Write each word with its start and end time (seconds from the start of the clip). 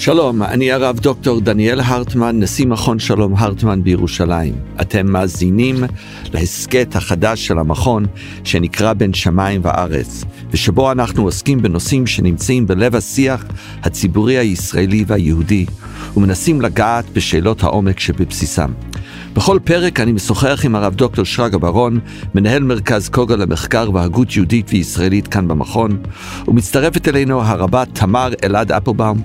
שלום, 0.00 0.42
אני 0.42 0.72
הרב 0.72 1.00
דוקטור 1.00 1.40
דניאל 1.40 1.80
הרטמן, 1.80 2.40
נשיא 2.40 2.66
מכון 2.66 2.98
שלום 2.98 3.34
הרטמן 3.36 3.82
בירושלים. 3.82 4.54
אתם 4.80 5.06
מאזינים 5.06 5.76
להסכת 6.32 6.96
החדש 6.96 7.46
של 7.46 7.58
המכון, 7.58 8.06
שנקרא 8.44 8.92
בין 8.92 9.14
שמיים 9.14 9.60
וארץ, 9.64 10.24
ושבו 10.50 10.92
אנחנו 10.92 11.24
עוסקים 11.24 11.62
בנושאים 11.62 12.06
שנמצאים 12.06 12.66
בלב 12.66 12.96
השיח 12.96 13.44
הציבורי 13.82 14.38
הישראלי 14.38 15.04
והיהודי, 15.06 15.66
ומנסים 16.16 16.60
לגעת 16.60 17.04
בשאלות 17.12 17.62
העומק 17.62 18.00
שבבסיסם. 18.00 18.70
בכל 19.38 19.58
פרק 19.64 20.00
אני 20.00 20.12
משוחח 20.12 20.64
עם 20.64 20.74
הרב 20.74 20.94
דוקטור 20.94 21.24
שרגא 21.24 21.58
ברון, 21.58 22.00
מנהל 22.34 22.62
מרכז 22.62 23.08
קוגה 23.08 23.36
למחקר 23.36 23.90
והגות 23.94 24.36
יהודית 24.36 24.70
וישראלית 24.70 25.28
כאן 25.28 25.48
במכון, 25.48 25.98
ומצטרפת 26.48 27.08
אלינו 27.08 27.42
הרבה 27.42 27.84
תמר 27.84 28.32
אלעד 28.44 28.72
אפלבאום, 28.72 29.20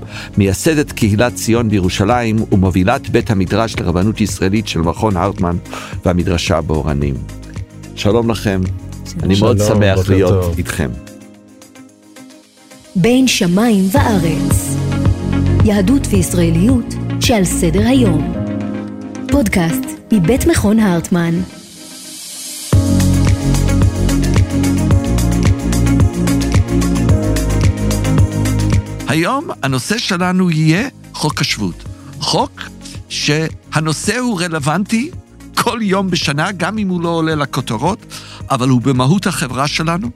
מייסדת 0.67 0.91
קהילת 0.91 1.35
ציון 1.35 1.69
בירושלים 1.69 2.35
ומובילת 2.51 3.09
בית 3.09 3.31
המדרש 3.31 3.75
לרבנות 3.79 4.21
ישראלית 4.21 4.67
של 4.67 4.79
מכון 4.79 5.17
הרטמן 5.17 5.57
והמדרשה 6.05 6.61
באורנים. 6.61 7.15
שלום 7.95 8.31
לכם, 8.31 8.61
אני 9.23 9.35
מאוד 9.39 9.57
שלום, 9.57 9.69
שמח 9.69 9.97
בוקר 9.97 10.13
להיות 10.13 10.43
טוב. 10.43 10.55
איתכם. 10.57 10.89
בין 12.95 13.27
שמיים 13.27 13.85
וארץ. 13.91 14.75
יהדות 15.65 16.07
וישראליות 16.09 16.95
שעל 17.19 17.43
סדר 17.43 17.87
היום. 17.87 18.33
פודקאסט 19.31 19.85
מבית 20.11 20.47
מכון 20.47 20.79
הרטמן. 20.79 21.33
היום 29.13 29.49
הנושא 29.63 29.97
שלנו 29.97 30.51
יהיה 30.51 30.89
חוק 31.13 31.41
השבות. 31.41 31.83
חוק 32.19 32.61
שהנושא 33.09 34.17
הוא 34.17 34.41
רלוונטי 34.41 35.11
כל 35.55 35.79
יום 35.81 36.09
בשנה, 36.09 36.51
גם 36.51 36.77
אם 36.77 36.87
הוא 36.89 37.01
לא 37.01 37.09
עולה 37.09 37.35
לכותרות, 37.35 37.99
אבל 38.49 38.69
הוא 38.69 38.81
במהות 38.81 39.27
החברה 39.27 39.67
שלנו. 39.67 40.09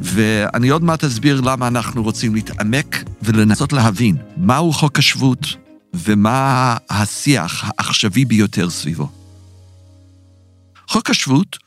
ואני 0.00 0.68
עוד 0.68 0.84
מעט 0.84 1.04
אסביר 1.04 1.40
למה 1.40 1.66
אנחנו 1.66 2.02
רוצים 2.02 2.34
להתעמק 2.34 3.04
ולנסות 3.22 3.72
להבין 3.72 4.16
מהו 4.36 4.72
חוק 4.72 4.98
השבות 4.98 5.46
ומה 5.94 6.76
השיח 6.90 7.64
העכשווי 7.64 8.24
ביותר 8.24 8.70
סביבו. 8.70 9.08
חוק 10.88 11.10
השבות 11.10 11.58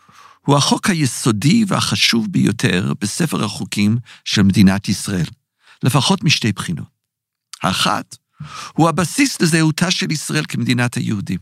הוא 0.45 0.57
החוק 0.57 0.89
היסודי 0.89 1.65
והחשוב 1.67 2.27
ביותר 2.29 2.93
בספר 3.01 3.43
החוקים 3.43 3.97
של 4.25 4.43
מדינת 4.43 4.89
ישראל. 4.89 5.27
לפחות 5.83 6.23
משתי 6.23 6.51
בחינות. 6.51 6.97
האחת, 7.63 8.17
הוא 8.73 8.89
הבסיס 8.89 9.41
לזהותה 9.41 9.91
של 9.91 10.11
ישראל 10.11 10.43
כמדינת 10.47 10.95
היהודים. 10.95 11.39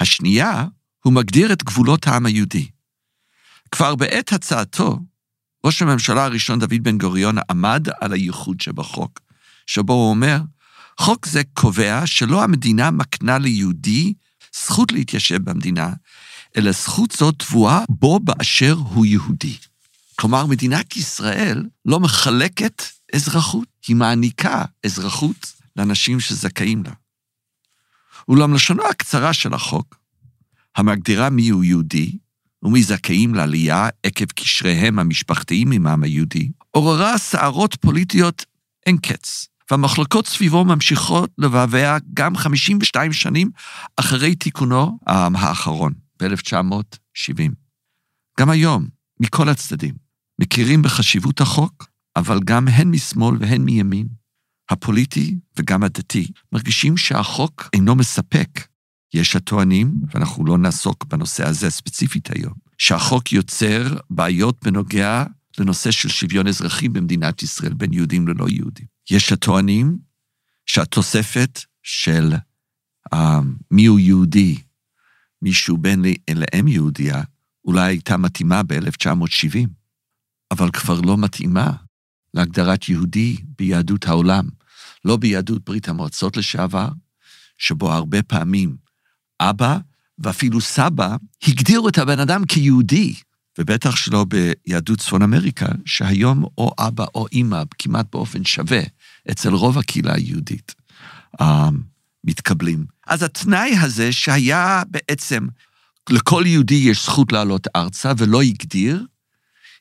השנייה, 0.00 0.64
הוא 1.04 1.12
מגדיר 1.12 1.52
את 1.52 1.62
גבולות 1.62 2.06
העם 2.06 2.26
היהודי. 2.26 2.68
כבר 3.70 3.94
בעת 3.94 4.32
הצעתו, 4.32 4.98
ראש 5.64 5.82
הממשלה 5.82 6.24
הראשון 6.24 6.58
דוד 6.58 6.82
בן 6.82 6.98
גוריון 6.98 7.36
עמד 7.50 7.86
על 8.00 8.12
הייחוד 8.12 8.60
שבחוק, 8.60 9.20
שבו 9.66 9.92
הוא 9.92 10.10
אומר, 10.10 10.40
חוק 11.00 11.26
זה 11.26 11.42
קובע 11.54 12.06
שלא 12.06 12.44
המדינה 12.44 12.90
מקנה 12.90 13.38
ליהודי 13.38 14.14
זכות 14.54 14.92
להתיישב 14.92 15.50
במדינה, 15.50 15.92
אלא 16.56 16.72
זכות 16.72 17.10
זו 17.18 17.32
טבועה 17.32 17.84
בו 17.88 18.20
באשר 18.20 18.72
הוא 18.72 19.06
יהודי. 19.06 19.56
כלומר, 20.20 20.46
מדינת 20.46 20.96
ישראל 20.96 21.66
לא 21.84 22.00
מחלקת 22.00 22.82
אזרחות, 23.14 23.68
היא 23.88 23.96
מעניקה 23.96 24.64
אזרחות 24.86 25.52
לאנשים 25.76 26.20
שזכאים 26.20 26.82
לה. 26.84 26.92
אולם 28.28 28.54
לשונו 28.54 28.82
הקצרה 28.86 29.32
של 29.32 29.54
החוק, 29.54 29.98
המגדירה 30.76 31.30
מיהו 31.30 31.64
יהודי 31.64 32.18
ומי 32.62 32.82
זכאים 32.82 33.34
לעלייה 33.34 33.88
עקב 34.02 34.24
קשריהם 34.24 34.98
המשפחתיים 34.98 35.72
עם 35.72 35.86
העם 35.86 36.02
היהודי, 36.02 36.50
עוררה 36.70 37.18
סערות 37.18 37.74
פוליטיות 37.74 38.44
אין 38.86 38.96
קץ, 38.98 39.48
והמחלוקות 39.70 40.26
סביבו 40.26 40.64
ממשיכות 40.64 41.30
לבעבע 41.38 41.96
גם 42.14 42.36
52 42.36 43.12
שנים 43.12 43.50
אחרי 43.96 44.34
תיקונו 44.34 44.98
האחרון, 45.06 45.92
ב-1970. 46.22 47.50
גם 48.40 48.50
היום, 48.50 48.88
מכל 49.20 49.48
הצדדים, 49.48 49.94
מכירים 50.40 50.82
בחשיבות 50.82 51.40
החוק, 51.40 51.88
אבל 52.16 52.40
גם 52.44 52.68
הן 52.68 52.88
משמאל 52.88 53.36
והן 53.40 53.62
מימין, 53.62 54.08
הפוליטי 54.70 55.38
וגם 55.56 55.82
הדתי, 55.82 56.26
מרגישים 56.52 56.96
שהחוק 56.96 57.68
אינו 57.72 57.94
מספק. 57.94 58.66
יש 59.14 59.36
הטוענים, 59.36 59.94
ואנחנו 60.14 60.46
לא 60.46 60.58
נעסוק 60.58 61.04
בנושא 61.04 61.46
הזה 61.46 61.70
ספציפית 61.70 62.28
היום, 62.30 62.52
שהחוק 62.78 63.32
יוצר 63.32 63.96
בעיות 64.10 64.64
בנוגע 64.64 65.24
לנושא 65.58 65.90
של 65.90 66.08
שוויון 66.08 66.46
אזרחי 66.46 66.88
במדינת 66.88 67.42
ישראל 67.42 67.74
בין 67.74 67.92
יהודים 67.92 68.28
ללא 68.28 68.48
יהודים. 68.48 68.86
יש 69.10 69.32
הטוענים 69.32 69.98
שהתוספת 70.66 71.60
של 71.82 72.32
uh, 73.14 73.18
מיהו 73.70 73.98
יהודי, 73.98 74.58
מישהו 75.42 75.78
בן 75.78 76.02
לאם 76.34 76.68
יהודייה, 76.68 77.22
אולי 77.64 77.82
הייתה 77.82 78.16
מתאימה 78.16 78.62
ב-1970, 78.62 79.79
אבל 80.50 80.70
כבר 80.70 81.00
לא 81.00 81.16
מתאימה 81.16 81.72
להגדרת 82.34 82.88
יהודי 82.88 83.36
ביהדות 83.58 84.06
העולם, 84.06 84.48
לא 85.04 85.16
ביהדות 85.16 85.64
ברית 85.64 85.88
המועצות 85.88 86.36
לשעבר, 86.36 86.88
שבו 87.58 87.92
הרבה 87.92 88.22
פעמים 88.22 88.76
אבא 89.40 89.78
ואפילו 90.18 90.60
סבא 90.60 91.16
הגדירו 91.48 91.88
את 91.88 91.98
הבן 91.98 92.20
אדם 92.20 92.44
כיהודי, 92.44 93.14
ובטח 93.58 93.96
שלא 93.96 94.24
ביהדות 94.24 94.98
צפון 94.98 95.22
אמריקה, 95.22 95.66
שהיום 95.84 96.44
או 96.58 96.72
אבא 96.78 97.04
או 97.14 97.26
אימא 97.32 97.62
כמעט 97.78 98.06
באופן 98.12 98.44
שווה 98.44 98.80
אצל 99.30 99.54
רוב 99.54 99.78
הקהילה 99.78 100.14
היהודית 100.14 100.74
אה, 101.40 101.68
מתקבלים. 102.24 102.84
אז 103.06 103.22
התנאי 103.22 103.76
הזה 103.76 104.12
שהיה 104.12 104.82
בעצם, 104.90 105.46
לכל 106.10 106.42
יהודי 106.46 106.74
יש 106.74 107.04
זכות 107.04 107.32
לעלות 107.32 107.66
ארצה 107.76 108.12
ולא 108.18 108.42
הגדיר, 108.42 109.04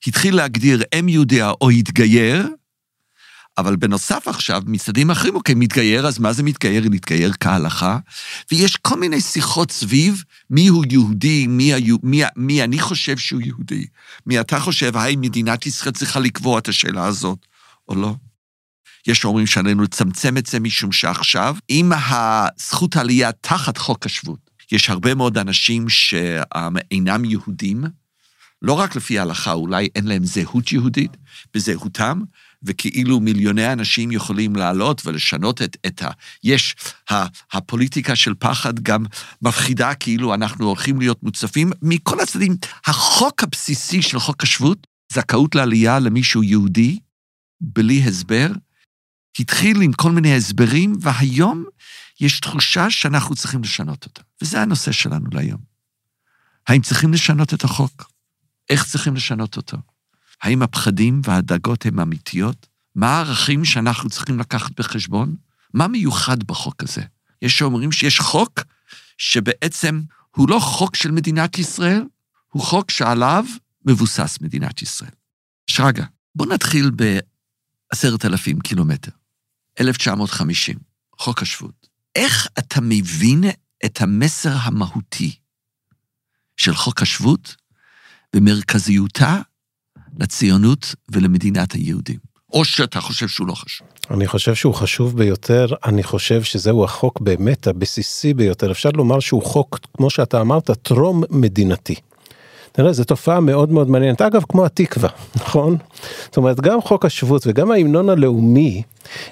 התחיל 0.08 0.36
להגדיר 0.36 0.84
אם 1.00 1.10
יהודיה 1.10 1.52
או 1.62 1.70
התגייר, 1.70 2.48
אבל 3.60 3.76
בנוסף 3.76 4.28
עכשיו, 4.28 4.62
מצדדים 4.66 5.12
אחרים, 5.12 5.36
אוקיי, 5.36 5.56
מתגייר, 5.56 6.08
אז 6.08 6.20
מה 6.20 6.34
זה 6.34 6.44
מתגייר? 6.44 6.90
להתגייר 6.90 7.34
כהלכה. 7.40 7.98
ויש 8.52 8.76
כל 8.76 9.00
מיני 9.00 9.22
שיחות 9.22 9.72
סביב 9.72 10.24
מי 10.50 10.68
הוא 10.68 10.86
יהודי, 10.92 11.48
מי, 11.48 11.74
היו, 11.74 11.98
מי, 12.04 12.22
מי 12.36 12.64
אני 12.64 12.80
חושב 12.80 13.18
שהוא 13.18 13.42
יהודי, 13.42 13.86
מי 14.26 14.40
אתה 14.40 14.60
חושב, 14.60 14.98
האם 14.98 15.22
מדינת 15.22 15.66
ישראל 15.66 15.92
צריכה 15.92 16.20
לקבוע 16.20 16.60
את 16.60 16.68
השאלה 16.68 17.06
הזאת 17.06 17.46
או 17.88 17.96
לא. 17.96 18.16
יש 19.08 19.26
אומרים 19.26 19.48
שעלינו 19.48 19.84
לצמצם 19.84 20.38
את 20.38 20.46
זה 20.46 20.60
משום 20.60 20.92
שעכשיו, 20.92 21.56
עם 21.68 21.92
הזכות 22.10 22.96
העלייה 22.96 23.32
תחת 23.32 23.78
חוק 23.78 24.06
השבות, 24.06 24.50
יש 24.72 24.90
הרבה 24.90 25.16
מאוד 25.16 25.38
אנשים 25.38 25.90
שאינם 25.90 27.26
יהודים, 27.26 27.84
לא 28.62 28.74
רק 28.74 28.96
לפי 28.96 29.20
ההלכה, 29.20 29.52
אולי 29.52 29.88
אין 29.96 30.08
להם 30.08 30.26
זהות 30.26 30.72
יהודית 30.72 31.18
בזהותם, 31.54 32.22
וכאילו 32.64 33.20
מיליוני 33.20 33.74
אנשים 33.74 34.12
יכולים 34.12 34.56
לעלות 34.56 35.02
ולשנות 35.06 35.62
את, 35.62 35.78
את 35.86 36.02
ה... 36.02 36.10
יש, 36.44 36.76
ה, 37.12 37.26
הפוליטיקה 37.54 38.16
של 38.16 38.34
פחד 38.40 38.80
גם 38.80 39.06
מפחידה 39.42 39.96
כאילו 39.96 40.34
אנחנו 40.34 40.66
הולכים 40.66 41.00
להיות 41.00 41.24
מוצפים. 41.24 41.72
מכל 41.82 42.20
הצדדים, 42.20 42.56
החוק 42.86 43.44
הבסיסי 43.44 44.02
של 44.02 44.20
חוק 44.20 44.44
השבות, 44.44 44.88
זכאות 45.14 45.56
לעלייה 45.56 46.00
למישהו 46.00 46.44
יהודי, 46.44 47.00
בלי 47.62 48.04
הסבר, 48.04 48.48
התחיל 49.40 49.82
עם 49.82 49.94
כל 49.94 50.12
מיני 50.12 50.36
הסברים, 50.36 50.96
והיום 51.02 51.66
יש 52.22 52.40
תחושה 52.40 52.90
שאנחנו 52.90 53.36
צריכים 53.36 53.64
לשנות 53.64 54.06
אותה. 54.06 54.22
וזה 54.42 54.62
הנושא 54.62 54.92
שלנו 54.92 55.26
להיום. 55.32 55.60
האם 56.68 56.82
צריכים 56.82 57.14
לשנות 57.14 57.54
את 57.54 57.64
החוק? 57.64 58.09
איך 58.70 58.86
צריכים 58.86 59.16
לשנות 59.16 59.58
אותו? 59.58 59.78
האם 60.42 60.62
הפחדים 60.62 61.22
והדאגות 61.24 61.86
הם 61.86 62.00
אמיתיות? 62.00 62.68
מה 62.96 63.08
הערכים 63.08 63.66
שאנחנו 63.66 64.10
צריכים 64.10 64.40
לקחת 64.40 64.80
בחשבון? 64.80 65.36
מה 65.74 65.88
מיוחד 65.88 66.44
בחוק 66.44 66.84
הזה? 66.84 67.02
יש 67.42 67.58
שאומרים 67.58 67.92
שיש 67.92 68.20
חוק 68.20 68.60
שבעצם 69.18 70.02
הוא 70.36 70.50
לא 70.50 70.60
חוק 70.60 70.96
של 70.96 71.12
מדינת 71.12 71.60
ישראל, 71.60 72.04
הוא 72.48 72.64
חוק 72.64 72.92
שעליו 72.92 73.46
מבוסס 73.86 74.38
מדינת 74.42 74.82
ישראל. 74.82 75.12
שרגא, 75.68 76.04
בוא 76.36 76.46
נתחיל 76.46 76.92
בעשרת 77.92 78.26
אלפים 78.26 78.60
קילומטר, 78.60 79.12
1950, 79.80 80.78
חוק 81.20 81.42
השבות. 81.42 81.88
איך 82.16 82.48
אתה 82.60 82.82
מבין 82.82 83.44
את 83.86 84.02
המסר 84.02 84.54
המהותי 84.62 85.36
של 86.58 86.76
חוק 86.76 87.02
השבות 87.02 87.56
במרכזיותה 88.36 89.38
לציונות 90.20 90.96
ולמדינת 91.12 91.72
היהודים. 91.72 92.30
או 92.54 92.66
שאתה 92.66 93.02
חושב 93.02 93.28
שהוא 93.28 93.48
לא 93.48 93.54
חשוב? 93.54 93.88
אני 94.12 94.28
חושב 94.28 94.56
שהוא 94.56 94.74
חשוב 94.74 95.18
ביותר, 95.18 95.68
אני 95.86 96.04
חושב 96.04 96.44
שזהו 96.44 96.84
החוק 96.84 97.22
באמת 97.22 97.68
הבסיסי 97.68 98.34
ביותר. 98.34 98.72
אפשר 98.72 98.90
לומר 98.90 99.20
שהוא 99.20 99.44
חוק, 99.44 99.80
כמו 99.98 100.10
שאתה 100.10 100.42
אמרת, 100.42 100.72
טרום 100.72 101.24
מדינתי. 101.30 101.96
תראה, 102.72 102.94
זו 102.94 103.04
תופעה 103.04 103.40
מאוד 103.40 103.72
מאוד 103.72 103.90
מעניינת. 103.90 104.22
אגב, 104.22 104.44
כמו 104.50 104.66
התקווה, 104.66 105.10
נכון? 105.36 105.78
זאת 106.26 106.38
אומרת, 106.38 106.60
גם 106.60 106.82
חוק 106.82 107.06
השבות 107.06 107.48
וגם 107.48 107.72
ההמנון 107.72 108.10
הלאומי, 108.10 108.84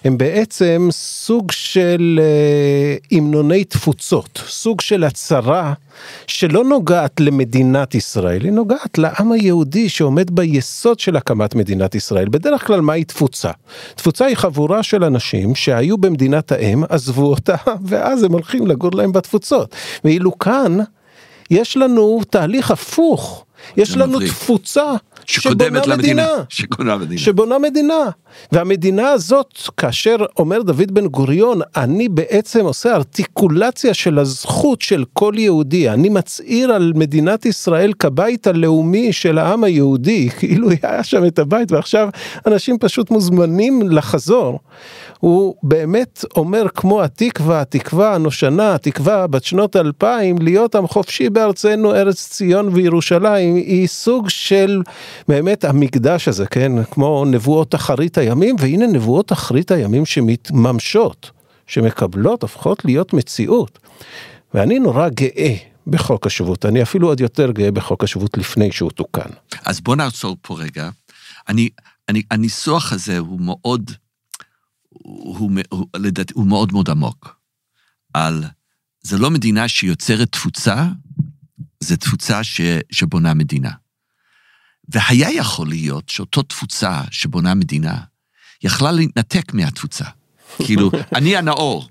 הם 0.03 0.17
בעצם 0.17 0.87
סוג 0.91 1.51
של 1.51 2.19
אה, 2.23 3.17
המנוני 3.17 3.63
תפוצות, 3.63 4.43
סוג 4.47 4.81
של 4.81 5.03
הצהרה 5.03 5.73
שלא 6.27 6.63
נוגעת 6.63 7.19
למדינת 7.19 7.95
ישראל, 7.95 8.43
היא 8.43 8.51
נוגעת 8.51 8.97
לעם 8.97 9.31
היהודי 9.31 9.89
שעומד 9.89 10.31
ביסוד 10.31 10.99
של 10.99 11.15
הקמת 11.15 11.55
מדינת 11.55 11.95
ישראל. 11.95 12.29
בדרך 12.29 12.67
כלל 12.67 12.81
מהי 12.81 13.03
תפוצה? 13.03 13.51
תפוצה 13.95 14.25
היא 14.25 14.35
חבורה 14.35 14.83
של 14.83 15.03
אנשים 15.03 15.55
שהיו 15.55 15.97
במדינת 15.97 16.51
האם, 16.51 16.83
עזבו 16.89 17.25
אותה, 17.29 17.55
ואז 17.87 18.23
הם 18.23 18.31
הולכים 18.31 18.67
לגור 18.67 18.91
להם 18.93 19.11
בתפוצות. 19.11 19.75
ואילו 20.03 20.39
כאן, 20.39 20.77
יש 21.51 21.77
לנו 21.77 22.21
תהליך 22.29 22.71
הפוך, 22.71 23.45
יש 23.77 23.97
לנו 23.97 24.13
מבריק. 24.13 24.31
תפוצה 24.31 24.93
שקודמת 25.27 25.87
למדינה. 25.87 26.23
מדינה. 26.23 26.43
שקונה 26.49 26.97
מדינה. 26.97 27.21
שבונה 27.21 27.59
מדינה. 27.59 28.09
והמדינה 28.51 29.09
הזאת, 29.09 29.69
כאשר 29.77 30.15
אומר 30.37 30.61
דוד 30.61 30.91
בן 30.91 31.07
גוריון, 31.07 31.61
אני 31.75 32.09
בעצם 32.09 32.65
עושה 32.65 32.95
ארטיקולציה 32.95 33.93
של 33.93 34.19
הזכות 34.19 34.81
של 34.81 35.03
כל 35.13 35.33
יהודי, 35.37 35.89
אני 35.89 36.09
מצהיר 36.09 36.71
על 36.71 36.91
מדינת 36.95 37.45
ישראל 37.45 37.93
כבית 37.99 38.47
הלאומי 38.47 39.13
של 39.13 39.37
העם 39.37 39.63
היהודי, 39.63 40.29
כאילו 40.39 40.69
היה 40.69 41.03
שם 41.03 41.25
את 41.25 41.39
הבית 41.39 41.71
ועכשיו 41.71 42.09
אנשים 42.47 42.77
פשוט 42.79 43.11
מוזמנים 43.11 43.81
לחזור. 43.89 44.59
הוא 45.19 45.55
באמת 45.63 46.25
אומר 46.37 46.67
כמו 46.75 47.03
התקווה, 47.03 47.61
התקווה 47.61 48.15
הנושנה, 48.15 48.75
התקווה 48.75 49.27
בת 49.27 49.43
שנות 49.43 49.75
אלפיים, 49.75 50.37
להיות 50.41 50.75
עם 50.75 50.87
חופשי 50.87 51.29
בארצנו, 51.29 51.95
ארץ 51.95 52.29
ציון 52.29 52.69
וירושלים, 52.73 53.55
היא 53.55 53.87
סוג 53.87 54.29
של 54.29 54.81
באמת 55.27 55.63
המקדש 55.63 56.27
הזה, 56.27 56.47
כן? 56.47 56.83
כמו 56.83 57.25
נבואות 57.25 57.75
אחרית 57.75 58.17
הימים, 58.17 58.55
והנה 58.59 58.87
נבואות 58.87 59.31
אחרית 59.31 59.71
הימים 59.71 60.05
שמתממשות, 60.05 61.31
שמקבלות, 61.67 62.41
הופכות 62.41 62.85
להיות 62.85 63.13
מציאות. 63.13 63.79
ואני 64.53 64.79
נורא 64.79 65.09
גאה 65.09 65.55
בחוק 65.87 66.25
השבות, 66.25 66.65
אני 66.65 66.81
אפילו 66.81 67.07
עוד 67.07 67.19
יותר 67.19 67.51
גאה 67.51 67.71
בחוק 67.71 68.03
השבות 68.03 68.37
לפני 68.37 68.71
שהוא 68.71 68.91
תוקן. 68.91 69.29
אז 69.65 69.81
בוא 69.81 69.95
נעצור 69.95 70.37
פה 70.41 70.55
רגע. 70.59 70.89
אני, 71.49 71.69
אני, 72.09 72.21
הניסוח 72.31 72.93
הזה 72.93 73.17
הוא 73.17 73.41
מאוד, 73.41 73.91
הוא, 74.89 75.51
הוא, 75.69 75.85
לדעתי, 75.95 76.33
הוא 76.35 76.47
מאוד 76.47 76.73
מאוד 76.73 76.89
עמוק. 76.89 77.37
על, 78.13 78.43
זה 79.01 79.17
לא 79.17 79.29
מדינה 79.31 79.67
שיוצרת 79.67 80.31
תפוצה, 80.31 80.87
זה 81.79 81.97
תפוצה 81.97 82.43
ש, 82.43 82.61
שבונה 82.91 83.33
מדינה. 83.33 83.71
והיה 84.89 85.31
יכול 85.31 85.67
להיות 85.67 86.09
שאותו 86.09 86.41
תפוצה 86.41 87.01
שבונה 87.11 87.53
מדינה, 87.53 87.97
יכלה 88.63 88.91
להתנתק 88.91 89.53
מהתפוצה. 89.53 90.05
כאילו, 90.65 90.91
אני 91.15 91.37
הנאור, 91.37 91.87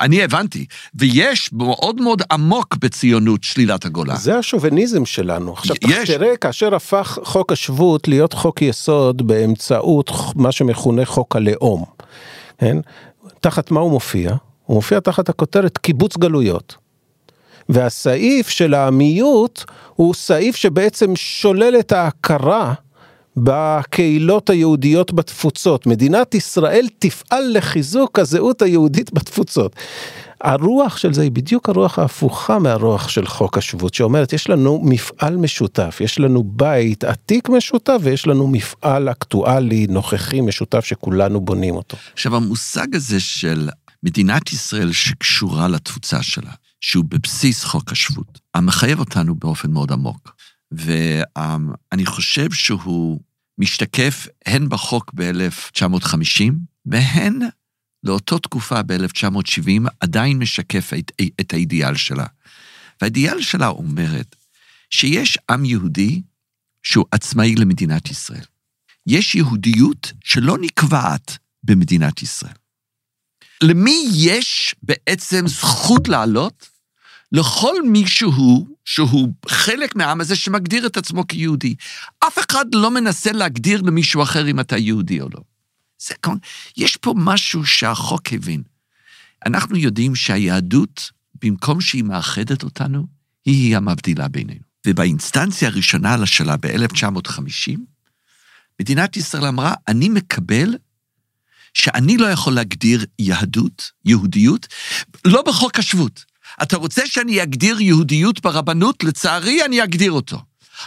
אני 0.00 0.24
הבנתי, 0.24 0.66
ויש 0.94 1.52
מאוד 1.52 2.00
מאוד 2.00 2.22
עמוק 2.32 2.76
בציונות 2.76 3.44
שלילת 3.44 3.84
הגולה. 3.84 4.16
זה 4.16 4.38
השוביניזם 4.38 5.06
שלנו. 5.06 5.52
עכשיו 5.52 5.76
יש. 5.88 6.10
תראה, 6.10 6.36
כאשר 6.36 6.74
הפך 6.74 7.18
חוק 7.24 7.52
השבות 7.52 8.08
להיות 8.08 8.32
חוק 8.32 8.62
יסוד 8.62 9.26
באמצעות 9.26 10.10
מה 10.34 10.52
שמכונה 10.52 11.04
חוק 11.04 11.36
הלאום, 11.36 11.84
כן? 12.58 12.76
תחת 13.40 13.70
מה 13.70 13.80
הוא 13.80 13.90
מופיע? 13.90 14.30
הוא 14.64 14.74
מופיע 14.74 15.00
תחת 15.00 15.28
הכותרת 15.28 15.78
קיבוץ 15.78 16.16
גלויות. 16.16 16.76
והסעיף 17.68 18.48
של 18.48 18.74
העמיות 18.74 19.64
הוא 19.94 20.14
סעיף 20.14 20.56
שבעצם 20.56 21.16
שולל 21.16 21.76
את 21.80 21.92
ההכרה 21.92 22.74
בקהילות 23.36 24.50
היהודיות 24.50 25.12
בתפוצות. 25.12 25.86
מדינת 25.86 26.34
ישראל 26.34 26.86
תפעל 26.98 27.44
לחיזוק 27.52 28.18
הזהות 28.18 28.62
היהודית 28.62 29.12
בתפוצות. 29.12 29.76
הרוח 30.40 30.96
של 30.96 31.12
זה 31.12 31.22
היא 31.22 31.30
בדיוק 31.30 31.68
הרוח 31.68 31.98
ההפוכה 31.98 32.58
מהרוח 32.58 33.08
של 33.08 33.26
חוק 33.26 33.58
השבות, 33.58 33.94
שאומרת 33.94 34.32
יש 34.32 34.50
לנו 34.50 34.80
מפעל 34.84 35.36
משותף, 35.36 35.98
יש 36.00 36.18
לנו 36.18 36.42
בית 36.44 37.04
עתיק 37.04 37.48
משותף 37.48 37.98
ויש 38.02 38.26
לנו 38.26 38.48
מפעל 38.48 39.08
אקטואלי, 39.08 39.86
נוכחי, 39.90 40.40
משותף 40.40 40.84
שכולנו 40.84 41.40
בונים 41.40 41.74
אותו. 41.76 41.96
עכשיו, 42.12 42.36
המושג 42.36 42.94
הזה 42.94 43.20
של 43.20 43.68
מדינת 44.02 44.52
ישראל 44.52 44.92
שקשורה 44.92 45.68
לתפוצה 45.68 46.22
שלה, 46.22 46.50
שהוא 46.80 47.04
בבסיס 47.08 47.64
חוק 47.64 47.92
השבות, 47.92 48.40
המחייב 48.54 48.98
אותנו 48.98 49.34
באופן 49.34 49.70
מאוד 49.70 49.92
עמוק. 49.92 50.36
ואני 50.70 52.06
חושב 52.06 52.52
שהוא 52.52 53.20
משתקף 53.58 54.26
הן 54.46 54.68
בחוק 54.68 55.12
ב-1950, 55.14 56.52
והן 56.86 57.38
לאותו 58.04 58.38
תקופה 58.38 58.82
ב-1970 58.82 59.88
עדיין 60.00 60.38
משקף 60.38 60.92
את, 60.98 61.12
את 61.40 61.52
האידיאל 61.52 61.96
שלה. 61.96 62.26
והאידיאל 63.00 63.42
שלה 63.42 63.68
אומרת 63.68 64.36
שיש 64.90 65.38
עם 65.50 65.64
יהודי 65.64 66.22
שהוא 66.82 67.04
עצמאי 67.10 67.54
למדינת 67.54 68.10
ישראל. 68.10 68.44
יש 69.06 69.34
יהודיות 69.34 70.12
שלא 70.24 70.58
נקבעת 70.60 71.38
במדינת 71.64 72.22
ישראל. 72.22 72.54
למי 73.62 74.08
יש 74.12 74.74
בעצם 74.82 75.46
זכות 75.46 76.08
לעלות? 76.08 76.68
לכל 77.32 77.74
מישהו 77.82 78.66
שהוא 78.84 79.28
חלק 79.48 79.96
מהעם 79.96 80.20
הזה 80.20 80.36
שמגדיר 80.36 80.86
את 80.86 80.96
עצמו 80.96 81.26
כיהודי. 81.28 81.74
אף 82.28 82.38
אחד 82.38 82.64
לא 82.74 82.90
מנסה 82.90 83.32
להגדיר 83.32 83.82
למישהו 83.82 84.22
אחר 84.22 84.48
אם 84.48 84.60
אתה 84.60 84.76
יהודי 84.76 85.20
או 85.20 85.28
לא. 85.34 85.40
זה 85.98 86.14
יש 86.76 86.96
פה 86.96 87.14
משהו 87.16 87.66
שהחוק 87.66 88.32
הבין. 88.32 88.62
אנחנו 89.46 89.76
יודעים 89.76 90.14
שהיהדות, 90.14 91.10
במקום 91.42 91.80
שהיא 91.80 92.04
מאחדת 92.04 92.62
אותנו, 92.62 93.06
היא 93.44 93.76
המבדילה 93.76 94.28
בינינו. 94.28 94.60
ובאינסטנציה 94.86 95.68
הראשונה 95.68 96.26
שלה 96.26 96.56
ב-1950, 96.56 97.78
מדינת 98.80 99.16
ישראל 99.16 99.44
אמרה, 99.44 99.74
אני 99.88 100.08
מקבל 100.08 100.74
שאני 101.80 102.16
לא 102.16 102.26
יכול 102.26 102.52
להגדיר 102.52 103.04
יהדות, 103.18 103.90
יהודיות, 104.04 104.66
לא 105.24 105.42
בחוק 105.42 105.78
השבות. 105.78 106.24
אתה 106.62 106.76
רוצה 106.76 107.02
שאני 107.06 107.42
אגדיר 107.42 107.80
יהודיות 107.80 108.40
ברבנות? 108.40 109.04
לצערי, 109.04 109.64
אני 109.64 109.84
אגדיר 109.84 110.12
אותו. 110.12 110.38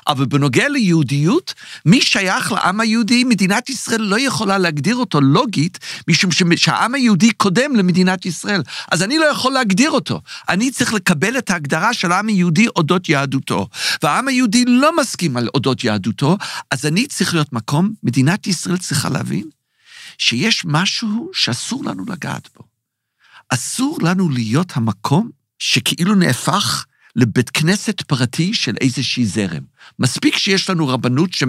אבל 0.07 0.25
בנוגע 0.25 0.69
ליהודיות, 0.69 1.53
מי 1.85 2.01
שייך 2.01 2.51
לעם 2.51 2.79
היהודי, 2.79 3.23
מדינת 3.23 3.69
ישראל 3.69 4.01
לא 4.01 4.19
יכולה 4.19 4.57
להגדיר 4.57 4.95
אותו 4.95 5.21
לוגית, 5.21 5.79
משום 6.07 6.31
שהעם 6.55 6.95
היהודי 6.95 7.31
קודם 7.31 7.75
למדינת 7.75 8.25
ישראל. 8.25 8.61
אז 8.91 9.03
אני 9.03 9.17
לא 9.17 9.25
יכול 9.25 9.53
להגדיר 9.53 9.91
אותו. 9.91 10.21
אני 10.49 10.71
צריך 10.71 10.93
לקבל 10.93 11.37
את 11.37 11.49
ההגדרה 11.49 11.93
של 11.93 12.11
העם 12.11 12.27
היהודי 12.27 12.67
אודות 12.75 13.09
יהדותו. 13.09 13.67
והעם 14.03 14.27
היהודי 14.27 14.65
לא 14.67 14.97
מסכים 14.97 15.37
על 15.37 15.47
אודות 15.55 15.83
יהדותו, 15.83 16.37
אז 16.71 16.85
אני 16.85 17.07
צריך 17.07 17.33
להיות 17.33 17.53
מקום, 17.53 17.93
מדינת 18.03 18.47
ישראל 18.47 18.77
צריכה 18.77 19.09
להבין 19.09 19.60
שיש 20.21 20.65
משהו 20.65 21.29
שאסור 21.33 21.83
לנו 21.85 22.05
לגעת 22.07 22.49
בו. 22.55 22.63
אסור 23.49 23.97
לנו 24.01 24.29
להיות 24.29 24.71
המקום 24.75 25.29
שכאילו 25.59 26.15
נהפך 26.15 26.85
לבית 27.15 27.49
כנסת 27.49 28.01
פרטי 28.01 28.53
של 28.53 28.75
איזושהי 28.81 29.25
זרם. 29.25 29.63
מספיק 29.99 30.37
שיש 30.37 30.69
לנו 30.69 30.87
רבנות 30.87 31.29
ש, 31.33 31.43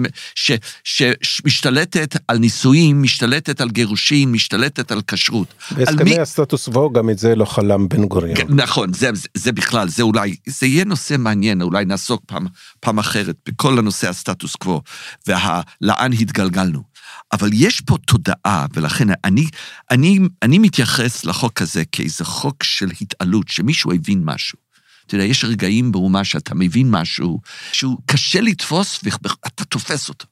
ש, 0.83 1.01
שמשתלטת 1.21 2.15
על 2.27 2.37
נישואים, 2.37 3.01
משתלטת 3.01 3.61
על 3.61 3.69
גירושים, 3.69 4.33
משתלטת 4.33 4.91
על 4.91 5.01
כשרות. 5.07 5.53
בהסכמי 5.71 6.03
מי... 6.03 6.19
הסטטוס 6.19 6.67
וו 6.67 6.93
גם 6.93 7.09
את 7.09 7.19
זה 7.19 7.35
לא 7.35 7.45
חלם 7.45 7.89
בן 7.89 8.05
גוריון. 8.05 8.35
כן, 8.35 8.47
נכון, 8.49 8.93
זה, 8.93 9.09
זה, 9.13 9.27
זה 9.33 9.51
בכלל, 9.51 9.89
זה 9.89 10.03
אולי, 10.03 10.35
זה 10.45 10.65
יהיה 10.65 10.85
נושא 10.85 11.15
מעניין, 11.19 11.61
אולי 11.61 11.85
נעסוק 11.85 12.23
פעם, 12.25 12.47
פעם 12.79 12.99
אחרת 12.99 13.35
בכל 13.45 13.79
הנושא 13.79 14.09
הסטטוס 14.09 14.55
קוו, 14.55 14.81
ולאן 15.27 16.13
התגלגלנו. 16.13 16.92
אבל 17.31 17.49
יש 17.53 17.81
פה 17.81 17.97
תודעה, 17.97 18.65
ולכן 18.73 19.07
אני, 19.23 19.47
אני, 19.91 20.19
אני 20.41 20.59
מתייחס 20.59 21.25
לחוק 21.25 21.61
הזה 21.61 21.83
כאיזה 21.91 22.25
חוק 22.25 22.63
של 22.63 22.91
התעלות, 23.01 23.47
שמישהו 23.47 23.93
הבין 23.93 24.21
משהו. 24.25 24.59
אתה 25.05 25.15
יודע, 25.15 25.25
יש 25.25 25.43
רגעים 25.43 25.91
באומה 25.91 26.23
שאתה 26.23 26.55
מבין 26.55 26.91
משהו 26.91 27.41
שהוא 27.71 27.97
קשה 28.05 28.41
לתפוס 28.41 28.99
ואתה 29.03 29.65
תופס 29.65 30.09
אותו. 30.09 30.27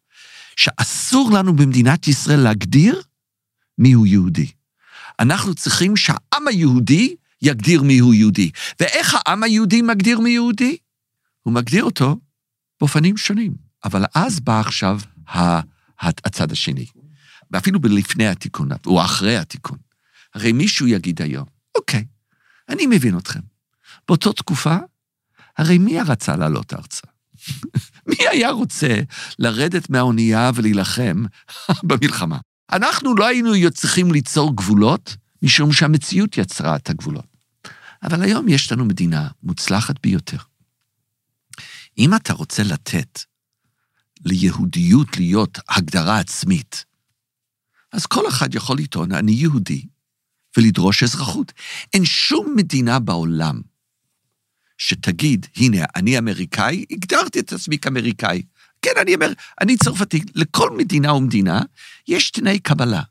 שאסור 0.55 1.31
לנו 1.31 1.55
במדינת 1.55 2.07
ישראל 2.07 2.39
להגדיר 2.39 3.01
מיהו 3.77 4.05
יהודי. 4.05 4.47
אנחנו 5.19 5.55
צריכים 5.55 5.97
שהעם 5.97 6.47
היהודי 6.47 7.15
יגדיר 7.41 7.83
מיהו 7.83 8.13
יהודי. 8.13 8.51
ואיך 8.79 9.15
העם 9.25 9.43
היהודי 9.43 9.81
מגדיר 9.81 10.19
מי 10.19 10.29
יהודי? 10.29 10.77
הוא 11.41 11.53
מגדיר 11.53 11.83
אותו 11.83 12.17
באופנים 12.79 13.17
שונים. 13.17 13.53
אבל 13.83 14.05
אז 14.15 14.39
בא 14.39 14.59
עכשיו 14.59 15.00
הצד 16.01 16.51
השני. 16.51 16.86
ואפילו 17.51 17.79
בלפני 17.79 18.27
התיקון, 18.27 18.70
או 18.86 19.01
אחרי 19.01 19.38
התיקון, 19.38 19.77
הרי 20.34 20.51
מישהו 20.51 20.88
יגיד 20.88 21.22
היום, 21.22 21.46
אוקיי, 21.75 22.05
אני 22.70 22.86
מבין 22.86 23.17
אתכם. 23.17 23.39
באותה 24.08 24.34
תקופה, 24.34 24.77
הרי 25.58 25.77
מי 25.77 26.01
רצה 26.01 26.36
לעלות 26.36 26.74
ארצה? 26.74 27.08
מי 28.10 28.15
היה 28.31 28.51
רוצה 28.51 29.01
לרדת 29.39 29.89
מהאונייה 29.89 30.51
ולהילחם 30.55 31.24
במלחמה? 31.84 32.38
אנחנו 32.72 33.15
לא 33.15 33.27
היינו 33.27 33.72
צריכים 33.74 34.12
ליצור 34.12 34.55
גבולות, 34.55 35.15
משום 35.41 35.74
שהמציאות 35.74 36.38
יצרה 36.38 36.75
את 36.75 36.89
הגבולות. 36.89 37.25
אבל 38.03 38.24
היום 38.24 38.48
יש 38.48 38.72
לנו 38.72 38.86
מדינה 38.86 39.27
מוצלחת 39.43 39.96
ביותר. 40.03 40.38
אם 41.98 42.15
אתה 42.15 42.34
רוצה 42.34 42.63
לתת 42.63 43.20
ליהודיות 44.25 45.17
להיות 45.17 45.59
הגדרה 45.69 46.19
עצמית, 46.19 46.85
אז 47.91 48.05
כל 48.05 48.27
אחד 48.27 48.55
יכול 48.55 48.77
לטעון, 48.77 49.11
אני 49.11 49.31
יהודי, 49.31 49.85
ולדרוש 50.57 51.03
אזרחות. 51.03 51.51
אין 51.93 52.05
שום 52.05 52.53
מדינה 52.55 52.99
בעולם 52.99 53.61
שתגיד, 54.77 55.45
הנה, 55.55 55.85
אני 55.95 56.17
אמריקאי, 56.17 56.85
הגדרתי 56.91 57.39
את 57.39 57.53
עצמי 57.53 57.77
כאמריקאי. 57.77 58.41
כן, 58.81 58.91
אני 59.01 59.15
אומר, 59.15 59.33
אני 59.61 59.77
צרפתי. 59.77 60.21
לכל 60.35 60.77
מדינה 60.77 61.13
ומדינה 61.13 61.61
יש 62.07 62.31
תנאי 62.31 62.59
קבלה. 62.59 63.01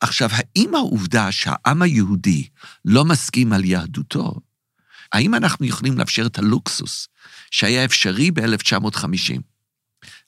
עכשיו, 0.00 0.30
האם 0.32 0.74
העובדה 0.74 1.32
שהעם 1.32 1.82
היהודי 1.82 2.48
לא 2.84 3.04
מסכים 3.04 3.52
על 3.52 3.64
יהדותו, 3.64 4.34
האם 5.12 5.34
אנחנו 5.34 5.66
יכולים 5.66 5.98
לאפשר 5.98 6.26
את 6.26 6.38
הלוקסוס 6.38 7.08
שהיה 7.50 7.84
אפשרי 7.84 8.30
ב-1950? 8.30 9.55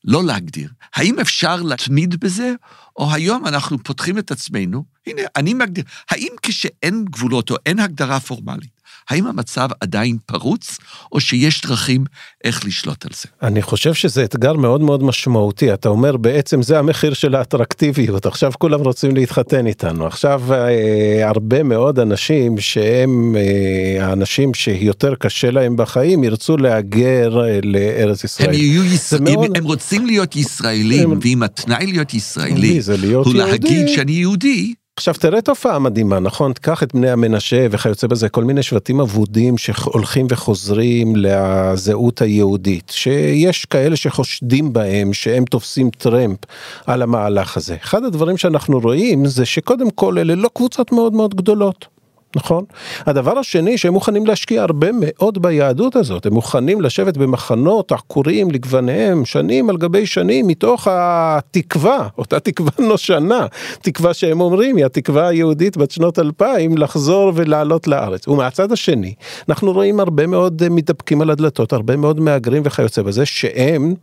לא 0.05 0.25
להגדיר. 0.25 0.71
האם 0.95 1.19
אפשר 1.21 1.63
להתמיד 1.63 2.21
בזה, 2.21 2.55
או 2.97 3.13
היום 3.15 3.47
אנחנו 3.47 3.79
פותחים 3.79 4.19
את 4.19 4.31
עצמנו, 4.31 4.85
הנה, 5.07 5.23
אני 5.37 5.55
מגדיר, 5.55 5.85
האם 6.11 6.33
כשאין 6.43 7.05
גבולות 7.05 7.51
או 7.51 7.57
אין 7.67 7.79
הגדרה 7.79 8.21
פורמלית, 8.21 8.78
האם 9.11 9.27
המצב 9.27 9.69
עדיין 9.81 10.17
פרוץ, 10.27 10.79
או 11.13 11.21
שיש 11.21 11.61
דרכים 11.61 12.05
איך 12.45 12.65
לשלוט 12.65 13.05
על 13.05 13.11
זה? 13.15 13.29
אני 13.43 13.63
חושב 13.63 13.95
שזה 13.95 14.25
אתגר 14.25 14.53
מאוד 14.53 14.81
מאוד 14.81 15.03
משמעותי. 15.03 15.75
אתה 15.75 15.89
אומר, 15.89 16.17
בעצם 16.17 16.63
זה 16.63 16.79
המחיר 16.79 17.15
של 17.15 17.35
האטרקטיביות. 17.35 18.27
עכשיו 18.27 18.53
כולם 18.59 18.81
רוצים 18.81 19.15
להתחתן 19.15 19.67
איתנו. 19.67 20.07
עכשיו 20.07 20.43
אה, 20.53 21.29
הרבה 21.29 21.63
מאוד 21.63 21.99
אנשים 21.99 22.59
שהם 22.59 23.37
אה, 23.37 24.07
האנשים 24.07 24.55
שיותר 24.55 25.15
קשה 25.15 25.51
להם 25.51 25.77
בחיים, 25.77 26.25
ירצו 26.25 26.57
להגר 26.57 27.45
אה, 27.45 27.59
לארץ 27.63 28.25
ישראל. 28.25 28.49
הם 28.49 28.55
יהיו 28.55 28.85
ישראלים, 28.85 29.35
מאוד... 29.35 29.57
הם 29.57 29.65
רוצים 29.65 30.07
להיות 30.07 30.37
ישראלים, 30.37 31.13
הם... 31.13 31.19
ואם 31.23 31.43
התנאי 31.43 31.87
להיות 31.87 32.15
ישראלי 32.15 32.81
הוא 33.15 33.35
להגיד 33.35 33.89
שאני 33.89 34.13
יהודי, 34.13 34.75
עכשיו 34.99 35.15
תראה 35.15 35.41
תופעה 35.41 35.79
מדהימה 35.79 36.19
נכון 36.19 36.53
קח 36.53 36.83
את 36.83 36.95
בני 36.95 37.11
המנשה 37.11 37.67
וכיוצא 37.71 38.07
בזה 38.07 38.29
כל 38.29 38.45
מיני 38.45 38.63
שבטים 38.63 39.01
אבודים 39.01 39.59
שהולכים 39.59 40.27
וחוזרים 40.31 41.17
לזהות 41.17 42.23
היהודית 42.23 42.93
שיש 42.95 43.65
כאלה 43.65 43.97
שחושדים 43.97 44.73
בהם 44.73 45.13
שהם 45.13 45.45
תופסים 45.45 45.91
טרמפ 45.91 46.39
על 46.87 47.03
המהלך 47.03 47.57
הזה 47.57 47.77
אחד 47.83 48.05
הדברים 48.05 48.37
שאנחנו 48.37 48.81
רואים 48.81 49.27
זה 49.27 49.47
שקודם 49.47 49.91
כל 49.91 50.19
אלה 50.19 50.35
לא 50.35 50.51
קבוצות 50.55 50.93
מאוד 50.93 51.13
מאוד 51.13 51.35
גדולות. 51.35 51.98
נכון? 52.37 52.65
הדבר 53.07 53.39
השני 53.39 53.79
שהם 53.79 53.93
מוכנים 53.93 54.27
להשקיע 54.27 54.63
הרבה 54.63 54.89
מאוד 55.01 55.43
ביהדות 55.43 55.97
הזאת, 55.97 56.27
הם 56.27 56.35
מוכנים 56.35 56.81
לשבת 56.81 57.17
במחנות 57.17 57.93
עקורים 57.93 58.51
לגווניהם 58.51 59.25
שנים 59.25 59.71
על 59.71 59.77
גבי 59.77 60.07
שנים 60.07 60.47
מתוך 60.47 60.89
התקווה, 60.91 62.09
אותה 62.19 62.41
תקווה 62.41 62.71
נושנה, 62.79 63.47
תקווה 63.83 64.15
שהם 64.15 64.41
אומרים 64.41 64.77
היא 64.77 64.85
התקווה 64.85 65.29
היהודית 65.29 65.77
בת 65.77 65.91
שנות 65.91 66.19
אלפיים 66.19 66.79
לחזור 66.79 67.33
ולעלות 67.35 67.87
לארץ. 67.87 68.29
ומהצד 68.29 68.73
השני, 68.73 69.15
אנחנו 69.49 69.73
רואים 69.73 70.01
הרבה 70.01 70.27
מאוד 70.27 70.69
מתדפקים 70.69 71.21
על 71.21 71.31
הדלתות, 71.31 71.73
הרבה 71.73 71.97
מאוד 71.97 72.21
מהגרים 72.21 72.63
וכיוצא 72.65 73.03
בזה, 73.03 73.27
שהם 73.27 73.95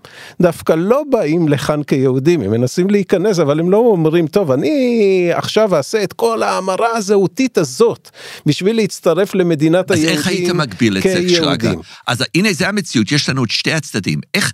דווקא 0.42 0.74
לא 0.78 1.02
באים 1.12 1.48
לכאן 1.48 1.84
כיהודים, 1.84 2.42
הם 2.42 2.52
מנסים 2.52 2.90
להיכנס 2.90 3.40
אבל 3.40 3.60
הם 3.60 3.72
לא 3.72 3.78
אומרים 3.78 4.28
טוב 4.28 4.52
אני 4.52 5.30
עכשיו 5.34 5.76
אעשה 5.76 6.04
את 6.04 6.14
כל 6.14 6.44
ההמרה 6.44 6.98
הזהותית 6.98 7.58
הזאת. 7.58 8.10
בשביל 8.46 8.76
להצטרף 8.76 9.36
למדינת 9.36 9.92
אז 9.92 9.98
היהודים 9.98 10.18
אז 10.18 10.20
איך 10.20 10.28
היית 10.28 10.50
מגביל 10.50 10.98
את 10.98 11.04
זה, 11.04 11.30
שרגע? 11.30 11.72
אז 12.08 12.24
הנה 12.36 12.54
זה 12.54 12.68
המציאות, 12.70 13.12
יש 13.12 13.30
לנו 13.30 13.44
את 13.44 13.52
שתי 13.52 13.74
הצדדים. 13.74 14.20
איך, 14.34 14.52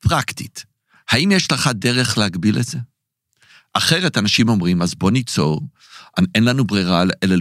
פרקטית, 0.00 0.64
האם 1.10 1.32
יש 1.32 1.52
לך 1.52 1.70
דרך 1.74 2.18
להגביל 2.18 2.58
את 2.58 2.64
זה? 2.64 2.78
אחרת 3.74 4.18
אנשים 4.18 4.48
אומרים, 4.48 4.82
אז 4.82 4.94
בוא 4.94 5.10
ניצור, 5.10 5.60
אין 6.34 6.44
לנו 6.44 6.64
ברירה 6.64 7.02
אלא 7.22 7.36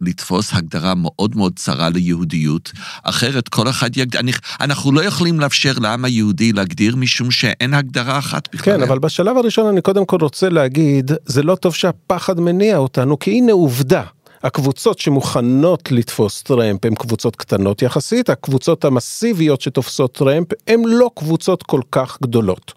לתפוס 0.00 0.52
הגדרה 0.52 0.94
מאוד 0.94 1.36
מאוד 1.36 1.52
צרה 1.56 1.88
ליהודיות, 1.90 2.72
אחרת 3.02 3.48
כל 3.48 3.68
אחד 3.68 3.96
יגדיר, 3.96 4.36
אנחנו 4.60 4.92
לא 4.92 5.04
יכולים 5.04 5.40
לאפשר 5.40 5.72
לעם 5.78 6.04
היהודי 6.04 6.52
להגדיר 6.52 6.96
משום 6.96 7.30
שאין 7.30 7.74
הגדרה 7.74 8.18
אחת 8.18 8.54
בכלל. 8.54 8.76
כן, 8.76 8.82
אבל 8.82 8.98
בשלב 8.98 9.36
הראשון 9.36 9.66
אני 9.66 9.80
קודם 9.80 10.06
כל 10.06 10.18
רוצה 10.20 10.48
להגיד, 10.48 11.10
זה 11.26 11.42
לא 11.42 11.54
טוב 11.54 11.74
שהפחד 11.74 12.40
מניע 12.40 12.76
אותנו, 12.76 13.18
כי 13.18 13.30
הנה 13.30 13.52
עובדה. 13.52 14.02
הקבוצות 14.42 14.98
שמוכנות 14.98 15.92
לתפוס 15.92 16.42
טרמפ 16.42 16.84
הן 16.84 16.94
קבוצות 16.94 17.36
קטנות 17.36 17.82
יחסית, 17.82 18.30
הקבוצות 18.30 18.84
המסיביות 18.84 19.60
שתופסות 19.60 20.14
טרמפ 20.14 20.46
הן 20.66 20.82
לא 20.86 21.10
קבוצות 21.14 21.62
כל 21.62 21.80
כך 21.92 22.18
גדולות. 22.22 22.72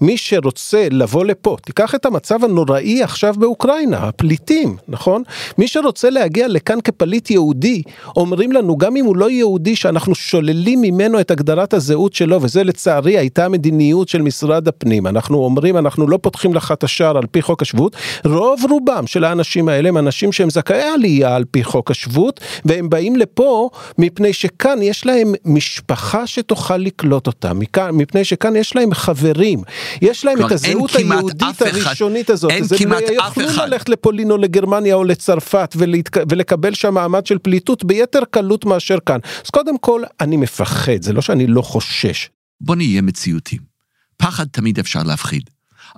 מי 0.00 0.16
שרוצה 0.16 0.86
לבוא 0.90 1.24
לפה, 1.24 1.56
תיקח 1.64 1.94
את 1.94 2.06
המצב 2.06 2.44
הנוראי 2.44 3.02
עכשיו 3.02 3.34
באוקראינה, 3.38 3.98
הפליטים, 3.98 4.76
נכון? 4.88 5.22
מי 5.58 5.68
שרוצה 5.68 6.10
להגיע 6.10 6.48
לכאן 6.48 6.78
כפליט 6.84 7.30
יהודי, 7.30 7.82
אומרים 8.16 8.52
לנו 8.52 8.76
גם 8.76 8.96
אם 8.96 9.04
הוא 9.04 9.16
לא 9.16 9.30
יהודי 9.30 9.76
שאנחנו 9.76 10.14
שוללים 10.14 10.80
ממנו 10.80 11.20
את 11.20 11.30
הגדרת 11.30 11.74
הזהות 11.74 12.14
שלו, 12.14 12.42
וזה 12.42 12.64
לצערי 12.64 13.18
הייתה 13.18 13.44
המדיניות 13.44 14.08
של 14.08 14.22
משרד 14.22 14.68
הפנים. 14.68 15.06
אנחנו 15.06 15.38
אומרים 15.38 15.76
אנחנו 15.76 16.08
לא 16.08 16.18
פותחים 16.22 16.54
לך 16.54 16.72
את 16.72 16.84
השער 16.84 17.16
על 17.16 17.26
פי 17.30 17.42
חוק 17.42 17.62
השבות, 17.62 17.96
רוב 18.24 18.60
רובם 18.70 19.06
של 19.06 19.24
האנשים 19.24 19.68
האלה 19.68 19.88
הם 19.88 19.98
אנשים 19.98 20.32
שהם 20.32 20.50
זכאי 20.50 20.82
עלייה 21.06 21.36
על 21.36 21.44
פי 21.50 21.64
חוק 21.64 21.90
השבות, 21.90 22.40
והם 22.64 22.88
באים 22.88 23.16
לפה 23.16 23.70
מפני 23.98 24.32
שכאן 24.32 24.78
יש 24.82 25.06
להם 25.06 25.34
משפחה 25.44 26.26
שתוכל 26.26 26.76
לקלוט 26.76 27.26
אותם, 27.26 27.58
מפני 27.92 28.24
שכאן 28.24 28.56
יש 28.56 28.76
להם 28.76 28.94
חברים, 28.94 29.62
יש 30.02 30.24
להם 30.24 30.46
את 30.46 30.52
הזהות 30.52 30.96
היהודית 30.96 31.62
הראשונית 31.62 32.30
הזאת, 32.30 32.50
אין 32.50 32.64
כמעט 32.78 33.02
אף 33.02 33.32
אחד. 33.32 33.42
הם 33.42 33.48
יכולים 33.48 33.70
ללכת 33.70 33.88
לפולין 33.88 34.30
או 34.30 34.36
לגרמניה 34.36 34.94
או 34.94 35.04
לצרפת 35.04 35.74
ולהתק... 35.76 36.16
ולקבל 36.28 36.74
שם 36.74 36.94
מעמד 36.94 37.26
של 37.26 37.38
פליטות 37.38 37.84
ביתר 37.84 38.22
קלות 38.30 38.64
מאשר 38.64 38.98
כאן. 39.06 39.18
אז 39.44 39.50
קודם 39.50 39.78
כל, 39.78 40.02
אני 40.20 40.36
מפחד, 40.36 41.02
זה 41.02 41.12
לא 41.12 41.22
שאני 41.22 41.46
לא 41.46 41.62
חושש. 41.62 42.28
בוא 42.60 42.76
נהיה 42.76 43.02
מציאותיים. 43.02 43.62
פחד 44.16 44.46
תמיד 44.46 44.78
אפשר 44.78 45.02
להפחיד. 45.02 45.42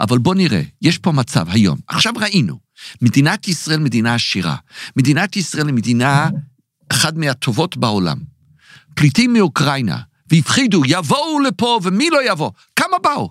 אבל 0.00 0.18
בוא 0.18 0.34
נראה, 0.34 0.62
יש 0.82 0.98
פה 0.98 1.12
מצב 1.12 1.46
היום, 1.48 1.78
עכשיו 1.88 2.12
ראינו, 2.16 2.67
מדינת 3.02 3.48
ישראל 3.48 3.78
מדינה 3.78 4.14
עשירה. 4.14 4.56
מדינת 4.96 5.36
ישראל 5.36 5.66
היא 5.66 5.74
מדינה 5.74 6.28
אחת 6.92 7.14
מהטובות 7.14 7.76
בעולם. 7.76 8.18
פליטים 8.94 9.32
מאוקראינה, 9.32 9.98
והפחידו, 10.30 10.82
יבואו 10.86 11.40
לפה 11.40 11.80
ומי 11.82 12.10
לא 12.10 12.30
יבוא? 12.30 12.50
כמה 12.76 12.96
באו? 13.02 13.30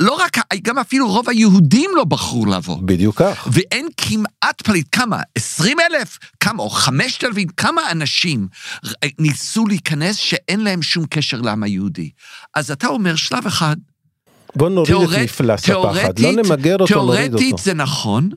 לא 0.00 0.12
רק, 0.12 0.38
גם 0.62 0.78
אפילו 0.78 1.08
רוב 1.08 1.28
היהודים 1.28 1.90
לא 1.96 2.04
בחרו 2.04 2.46
לבוא. 2.46 2.78
בדיוק 2.82 3.16
כך. 3.22 3.48
ואין 3.52 3.88
כמעט 3.96 4.62
פליט, 4.62 4.86
כמה? 4.92 5.20
עשרים 5.34 5.76
אלף? 5.80 6.18
כמה? 6.40 6.62
או 6.62 6.70
חמשת 6.70 7.24
אלפים? 7.24 7.48
כמה 7.48 7.90
אנשים 7.90 8.48
ניסו 9.18 9.66
להיכנס 9.66 10.16
שאין 10.16 10.60
להם 10.60 10.82
שום 10.82 11.06
קשר 11.06 11.40
לעם 11.40 11.62
היהודי? 11.62 12.10
אז 12.54 12.70
אתה 12.70 12.86
אומר, 12.86 13.16
שלב 13.16 13.46
אחד, 13.46 13.76
בוא 14.56 14.68
נוריד 14.68 14.86
תיאורט, 14.86 15.16
את 15.16 15.22
מפלס 15.22 15.68
הפחד, 15.68 16.18
לא 16.18 16.32
נמגר 16.32 16.76
אותו, 16.80 16.94
נוריד 16.94 17.32
אותו. 17.32 17.38
תיאורטית 17.38 17.64
זה 17.64 17.74
נכון, 17.74 18.30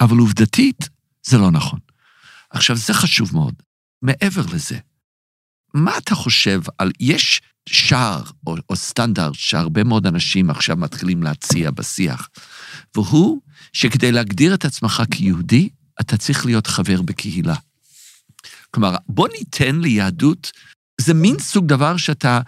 אבל 0.00 0.18
עובדתית 0.18 0.88
זה 1.22 1.38
לא 1.38 1.50
נכון. 1.50 1.78
עכשיו, 2.50 2.76
זה 2.76 2.94
חשוב 2.94 3.30
מאוד. 3.32 3.54
מעבר 4.02 4.42
לזה, 4.52 4.78
מה 5.74 5.98
אתה 5.98 6.14
חושב 6.14 6.60
על, 6.78 6.92
יש 7.00 7.40
שער 7.68 8.22
או, 8.46 8.56
או 8.70 8.76
סטנדרט 8.76 9.34
שהרבה 9.34 9.84
מאוד 9.84 10.06
אנשים 10.06 10.50
עכשיו 10.50 10.76
מתחילים 10.76 11.22
להציע 11.22 11.70
בשיח, 11.70 12.28
והוא 12.96 13.40
שכדי 13.72 14.12
להגדיר 14.12 14.54
את 14.54 14.64
עצמך 14.64 15.02
כיהודי, 15.10 15.68
אתה 16.00 16.16
צריך 16.16 16.46
להיות 16.46 16.66
חבר 16.66 17.02
בקהילה. 17.02 17.54
כלומר, 18.70 18.96
בוא 19.08 19.28
ניתן 19.38 19.80
ליהדות, 19.80 20.52
זה 21.00 21.14
מין 21.14 21.38
סוג 21.38 21.66
דבר 21.66 21.96
שאתה 21.96 22.40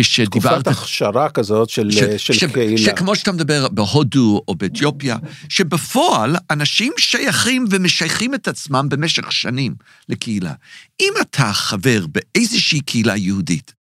כשדיברת... 0.00 0.62
תקופת 0.62 0.66
הכשרה 0.66 1.30
כזאת 1.30 1.70
של, 1.70 1.90
ש, 1.90 1.98
של 2.16 2.32
ש, 2.32 2.44
קהילה. 2.44 2.78
שכמו 2.78 3.16
שאתה 3.16 3.32
מדבר 3.32 3.68
בהודו 3.68 4.42
או 4.48 4.54
באתיופיה, 4.54 5.16
שבפועל 5.48 6.36
אנשים 6.50 6.92
שייכים 6.98 7.64
ומשייכים 7.70 8.34
את 8.34 8.48
עצמם 8.48 8.88
במשך 8.88 9.32
שנים 9.32 9.74
לקהילה. 10.08 10.52
אם 11.00 11.12
אתה 11.20 11.52
חבר 11.52 12.06
באיזושהי 12.06 12.80
קהילה 12.80 13.16
יהודית, 13.16 13.74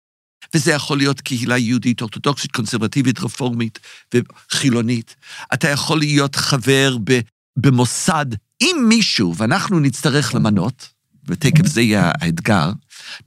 וזה 0.54 0.72
יכול 0.72 0.98
להיות 0.98 1.22
קהילה 1.22 1.58
יהודית, 1.58 2.02
אורתודוקסית, 2.02 2.52
קונסרבטיבית, 2.52 3.20
רפורמית 3.20 3.80
וחילונית. 4.14 5.16
אתה 5.54 5.70
יכול 5.70 6.00
להיות 6.00 6.36
חבר 6.36 6.98
ב, 7.04 7.20
במוסד 7.58 8.26
עם 8.60 8.90
מישהו, 8.90 9.36
ואנחנו 9.36 9.80
נצטרך 9.80 10.36
למנות, 10.36 10.95
ותקף 11.28 11.66
זה 11.66 11.82
יהיה 11.82 12.12
האתגר, 12.22 12.72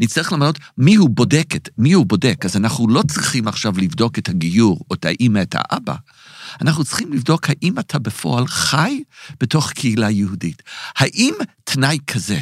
נצטרך 0.00 0.32
למנות 0.32 0.58
מי 0.78 0.94
הוא 0.94 1.10
בודק 1.10 1.56
את, 1.56 1.68
מי 1.78 1.92
הוא 1.92 2.06
בודק. 2.06 2.44
אז 2.44 2.56
אנחנו 2.56 2.88
לא 2.88 3.02
צריכים 3.08 3.48
עכשיו 3.48 3.72
לבדוק 3.78 4.18
את 4.18 4.28
הגיור, 4.28 4.84
או 4.90 4.94
את 4.94 5.04
האמא, 5.04 5.42
את 5.42 5.54
האבא. 5.58 5.94
אנחנו 6.60 6.84
צריכים 6.84 7.12
לבדוק 7.12 7.46
האם 7.50 7.78
אתה 7.78 7.98
בפועל 7.98 8.46
חי 8.46 9.02
בתוך 9.40 9.72
קהילה 9.72 10.10
יהודית. 10.10 10.62
האם 10.96 11.34
תנאי 11.64 11.98
כזה, 12.06 12.38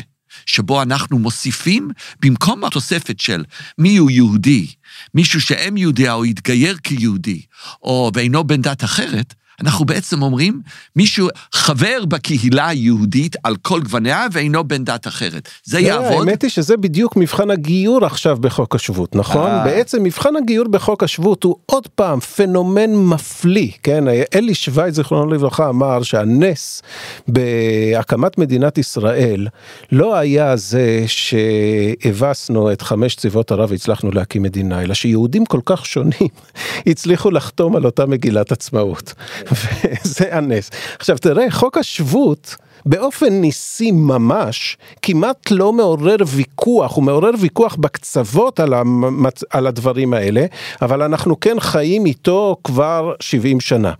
שבו 0.46 0.82
אנחנו 0.82 1.18
מוסיפים, 1.18 1.90
במקום 2.20 2.64
התוספת 2.64 3.20
של 3.20 3.44
מי 3.78 3.96
הוא 3.96 4.10
יהודי, 4.10 4.66
מישהו 5.14 5.40
שאם 5.40 5.76
יהודי 5.76 6.10
או 6.10 6.24
התגייר 6.24 6.76
כיהודי, 6.76 7.42
או 7.82 8.10
ואינו 8.14 8.44
בן 8.44 8.62
דת 8.62 8.84
אחרת, 8.84 9.34
אנחנו 9.60 9.84
בעצם 9.84 10.22
אומרים, 10.22 10.60
מישהו 10.96 11.28
חבר 11.52 12.04
בקהילה 12.08 12.68
היהודית 12.68 13.36
על 13.42 13.56
כל 13.62 13.80
גווניה 13.80 14.26
ואינו 14.32 14.64
בן 14.64 14.84
דת 14.84 15.06
אחרת. 15.06 15.48
זה 15.64 15.80
יעבוד? 15.80 16.28
האמת 16.28 16.42
היא 16.42 16.50
שזה 16.50 16.76
בדיוק 16.76 17.16
מבחן 17.16 17.50
הגיור 17.50 18.04
עכשיו 18.04 18.36
בחוק 18.40 18.74
השבות, 18.74 19.16
נכון? 19.16 19.50
אה. 19.50 19.64
בעצם 19.64 20.02
מבחן 20.02 20.36
הגיור 20.36 20.68
בחוק 20.68 21.02
השבות 21.02 21.44
הוא 21.44 21.56
עוד 21.66 21.86
פעם 21.86 22.20
פנומן 22.20 22.94
מפליא, 22.94 23.70
כן? 23.82 24.04
אלי 24.34 24.54
שווייץ, 24.54 24.94
זיכרונו 24.94 25.30
לברכה, 25.32 25.68
אמר 25.68 26.02
שהנס 26.02 26.82
בהקמת 27.28 28.38
מדינת 28.38 28.78
ישראל 28.78 29.48
לא 29.92 30.16
היה 30.16 30.56
זה 30.56 31.04
שהבסנו 31.06 32.72
את 32.72 32.82
חמש 32.82 33.14
צבאות 33.14 33.52
ערב 33.52 33.70
והצלחנו 33.70 34.10
להקים 34.10 34.42
מדינה, 34.42 34.82
אלא 34.82 34.94
שיהודים 34.94 35.46
כל 35.46 35.60
כך 35.64 35.86
שונים 35.86 36.28
הצליחו 36.86 37.30
לחתום 37.30 37.76
על 37.76 37.84
אותה 37.84 38.06
מגילת 38.06 38.52
עצמאות. 38.52 39.14
וזה 39.52 40.36
הנס. 40.36 40.70
עכשיו 40.98 41.18
תראה, 41.18 41.50
חוק 41.50 41.78
השבות 41.78 42.56
באופן 42.86 43.32
ניסי 43.32 43.90
ממש 43.90 44.76
כמעט 45.02 45.50
לא 45.50 45.72
מעורר 45.72 46.16
ויכוח, 46.26 46.96
הוא 46.96 47.04
מעורר 47.04 47.30
ויכוח 47.38 47.76
בקצוות 47.76 48.60
על, 48.60 48.74
המצ... 48.74 49.42
על 49.50 49.66
הדברים 49.66 50.14
האלה, 50.14 50.46
אבל 50.82 51.02
אנחנו 51.02 51.40
כן 51.40 51.60
חיים 51.60 52.06
איתו 52.06 52.56
כבר 52.64 53.12
70 53.20 53.60
שנה. 53.60 53.92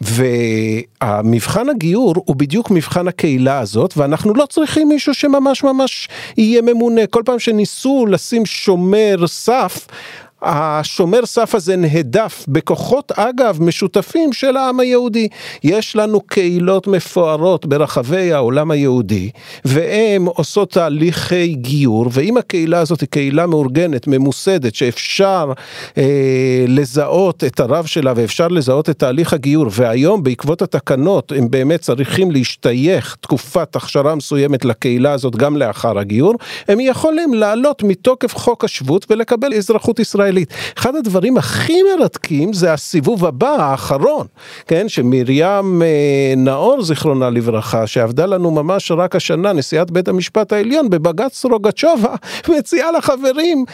והמבחן 0.00 1.68
הגיור 1.68 2.14
הוא 2.16 2.36
בדיוק 2.36 2.70
מבחן 2.70 3.08
הקהילה 3.08 3.58
הזאת, 3.58 3.94
ואנחנו 3.96 4.34
לא 4.34 4.46
צריכים 4.46 4.88
מישהו 4.88 5.14
שממש 5.14 5.64
ממש 5.64 6.08
יהיה 6.36 6.62
ממונה. 6.62 7.06
כל 7.06 7.22
פעם 7.24 7.38
שניסו 7.38 8.06
לשים 8.08 8.46
שומר 8.46 9.26
סף, 9.26 9.86
השומר 10.42 11.26
סף 11.26 11.54
הזה 11.54 11.76
נהדף 11.76 12.44
בכוחות 12.48 13.12
אגב 13.12 13.58
משותפים 13.60 14.32
של 14.32 14.56
העם 14.56 14.80
היהודי. 14.80 15.28
יש 15.64 15.96
לנו 15.96 16.20
קהילות 16.20 16.86
מפוארות 16.86 17.66
ברחבי 17.66 18.32
העולם 18.32 18.70
היהודי 18.70 19.30
והן 19.64 20.24
עושות 20.24 20.70
תהליכי 20.70 21.54
גיור 21.54 22.06
ואם 22.12 22.36
הקהילה 22.36 22.78
הזאת 22.78 23.00
היא 23.00 23.08
קהילה 23.08 23.46
מאורגנת, 23.46 24.06
ממוסדת, 24.06 24.74
שאפשר 24.74 25.52
אה, 25.98 26.64
לזהות 26.68 27.44
את 27.44 27.60
הרב 27.60 27.86
שלה 27.86 28.12
ואפשר 28.16 28.48
לזהות 28.48 28.90
את 28.90 28.98
תהליך 28.98 29.32
הגיור 29.32 29.66
והיום 29.70 30.22
בעקבות 30.22 30.62
התקנות 30.62 31.32
הם 31.36 31.50
באמת 31.50 31.80
צריכים 31.80 32.30
להשתייך 32.30 33.16
תקופת 33.20 33.76
הכשרה 33.76 34.14
מסוימת 34.14 34.64
לקהילה 34.64 35.12
הזאת 35.12 35.36
גם 35.36 35.56
לאחר 35.56 35.98
הגיור, 35.98 36.34
הם 36.68 36.80
יכולים 36.80 37.34
לעלות 37.34 37.82
מתוקף 37.82 38.34
חוק 38.36 38.64
השבות 38.64 39.06
ולקבל 39.10 39.54
אזרחות 39.54 39.98
ישראלית. 39.98 40.31
הישראלית. 40.36 40.54
אחד 40.78 40.96
הדברים 40.96 41.36
הכי 41.36 41.82
מרתקים 41.82 42.52
זה 42.52 42.72
הסיבוב 42.72 43.24
הבא, 43.24 43.48
האחרון, 43.48 44.26
כן, 44.66 44.88
שמרים 44.88 45.82
אה, 45.82 46.34
נאור, 46.36 46.82
זיכרונה 46.82 47.30
לברכה, 47.30 47.86
שעבדה 47.86 48.26
לנו 48.26 48.50
ממש 48.50 48.90
רק 48.90 49.16
השנה, 49.16 49.52
נשיאת 49.52 49.90
בית 49.90 50.08
המשפט 50.08 50.52
העליון, 50.52 50.90
בבג"ץ 50.90 51.44
רוגצ'ובה, 51.44 52.14
מציעה 52.58 52.92
לחברים 52.92 53.64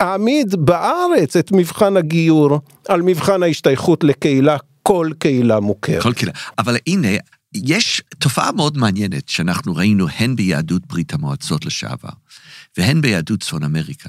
להעמיד 0.00 0.54
בארץ 0.58 1.36
את 1.36 1.52
מבחן 1.52 1.96
הגיור 1.96 2.60
על 2.88 3.02
מבחן 3.02 3.42
ההשתייכות 3.42 4.04
לקהילה, 4.04 4.56
כל 4.82 5.10
קהילה 5.18 5.60
מוכרת. 5.60 6.02
כל 6.02 6.12
קהילה, 6.12 6.32
אבל 6.58 6.76
הנה, 6.86 7.08
יש 7.54 8.02
תופעה 8.18 8.52
מאוד 8.52 8.78
מעניינת 8.78 9.28
שאנחנו 9.28 9.76
ראינו 9.76 10.06
הן 10.18 10.36
ביהדות 10.36 10.86
ברית 10.86 11.12
המועצות 11.14 11.66
לשעבר, 11.66 12.08
והן 12.78 13.00
ביהדות 13.00 13.40
צפון 13.40 13.62
אמריקה. 13.64 14.08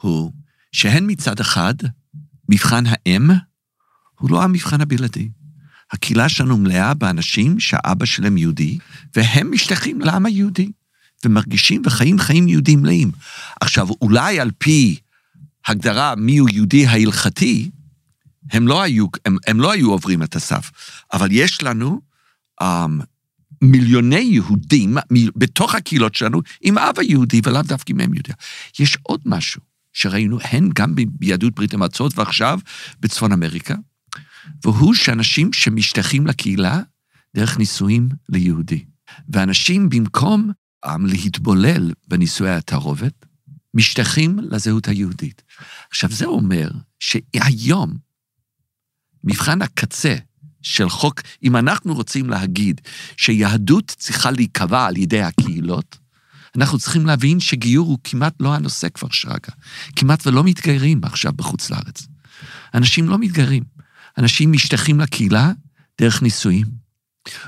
הוא 0.00 0.32
שהן 0.72 1.10
מצד 1.10 1.40
אחד, 1.40 1.74
מבחן 2.48 2.84
האם 2.86 3.30
הוא 4.18 4.30
לא 4.30 4.42
המבחן 4.42 4.80
הבלעדי. 4.80 5.28
הקהילה 5.92 6.28
שלנו 6.28 6.56
מלאה 6.56 6.94
באנשים 6.94 7.60
שהאבא 7.60 8.04
שלהם 8.04 8.36
יהודי, 8.36 8.78
והם 9.16 9.52
משתייכים 9.52 10.00
לעם 10.00 10.26
היהודי, 10.26 10.72
ומרגישים 11.24 11.82
וחיים 11.84 12.18
חיים 12.18 12.48
יהודים 12.48 12.82
מלאים. 12.82 13.10
עכשיו, 13.60 13.88
אולי 14.02 14.40
על 14.40 14.50
פי 14.58 14.98
הגדרה 15.66 16.14
מיהו 16.14 16.48
יהודי 16.48 16.86
ההלכתי, 16.86 17.70
הם 18.52 18.68
לא 18.68 18.82
היו, 18.82 19.06
הם, 19.24 19.36
הם 19.46 19.60
לא 19.60 19.70
היו 19.70 19.90
עוברים 19.90 20.22
את 20.22 20.36
הסף, 20.36 20.70
אבל 21.12 21.28
יש 21.30 21.62
לנו 21.62 22.00
um, 22.62 22.64
מיליוני 23.62 24.20
יהודים 24.20 24.96
בתוך 25.36 25.74
הקהילות 25.74 26.14
שלנו 26.14 26.42
עם 26.60 26.78
אבא 26.78 27.02
יהודי 27.02 27.40
ולאו 27.44 27.62
דווקא 27.62 27.92
עם 27.92 28.00
אם 28.00 28.14
יהודי. 28.14 28.32
יש 28.78 28.98
עוד 29.02 29.20
משהו. 29.24 29.60
שראינו 29.96 30.38
הן 30.40 30.70
גם 30.74 30.94
ביהדות 30.94 31.54
ברית 31.54 31.74
המועצות 31.74 32.18
ועכשיו 32.18 32.58
בצפון 33.00 33.32
אמריקה, 33.32 33.74
והוא 34.64 34.94
שאנשים 34.94 35.52
שמשתייכים 35.52 36.26
לקהילה 36.26 36.80
דרך 37.36 37.58
נישואים 37.58 38.08
ליהודי. 38.28 38.84
ואנשים 39.28 39.88
במקום 39.88 40.50
um, 40.86 40.88
להתבולל 41.04 41.92
בנישואי 42.08 42.50
התערובת, 42.50 43.26
משתייכים 43.74 44.38
לזהות 44.38 44.88
היהודית. 44.88 45.42
עכשיו, 45.90 46.10
זה 46.10 46.26
אומר 46.26 46.70
שהיום, 47.00 47.96
מבחן 49.24 49.62
הקצה 49.62 50.16
של 50.62 50.88
חוק, 50.88 51.20
אם 51.42 51.56
אנחנו 51.56 51.94
רוצים 51.94 52.30
להגיד 52.30 52.80
שיהדות 53.16 53.94
צריכה 53.98 54.30
להיקבע 54.30 54.86
על 54.86 54.96
ידי 54.96 55.22
הקהילות, 55.22 55.98
אנחנו 56.56 56.78
צריכים 56.78 57.06
להבין 57.06 57.40
שגיור 57.40 57.86
הוא 57.86 57.98
כמעט 58.04 58.34
לא 58.40 58.54
הנושא 58.54 58.88
כבר 58.88 59.08
שרגא. 59.10 59.52
כמעט 59.96 60.26
ולא 60.26 60.44
מתגיירים 60.44 61.00
עכשיו 61.02 61.32
בחוץ 61.32 61.70
לארץ. 61.70 62.06
אנשים 62.74 63.08
לא 63.08 63.18
מתגיירים. 63.18 63.62
אנשים 64.18 64.52
משתייכים 64.52 65.00
לקהילה 65.00 65.52
דרך 66.00 66.22
נישואים. 66.22 66.66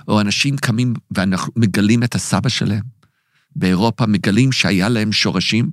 או 0.09 0.21
אנשים 0.21 0.57
קמים 0.57 0.95
ואנחנו 1.11 1.53
מגלים 1.57 2.03
את 2.03 2.15
הסבא 2.15 2.49
שלהם. 2.49 2.83
באירופה 3.57 4.07
מגלים 4.07 4.53
שהיה 4.53 4.89
להם 4.89 5.13
שורשים, 5.13 5.71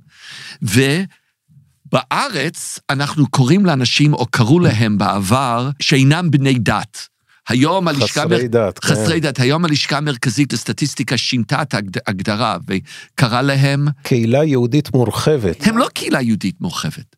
ובארץ 1.92 2.78
אנחנו 2.90 3.26
קוראים 3.30 3.66
לאנשים, 3.66 4.12
או 4.12 4.26
קראו 4.26 4.60
להם 4.60 4.98
בעבר, 4.98 5.70
שאינם 5.80 6.30
בני 6.30 6.58
דת. 6.58 7.08
היום 7.48 7.88
הלשכה... 7.88 8.22
חסרי 8.24 8.48
דת. 8.48 8.78
כן. 8.78 8.88
חסרי 8.88 9.14
כן. 9.14 9.20
דת. 9.20 9.40
היום 9.40 9.64
הלשכה 9.64 9.96
המרכזית 9.96 10.52
לסטטיסטיקה 10.52 11.16
שינתה 11.16 11.62
את 11.62 11.74
ההגדרה 11.74 12.56
וקרא 12.68 13.42
להם... 13.42 13.86
קהילה 14.02 14.44
יהודית 14.44 14.94
מורחבת. 14.94 15.66
הם 15.66 15.78
לא 15.78 15.88
קהילה 15.94 16.22
יהודית 16.22 16.60
מורחבת. 16.60 17.16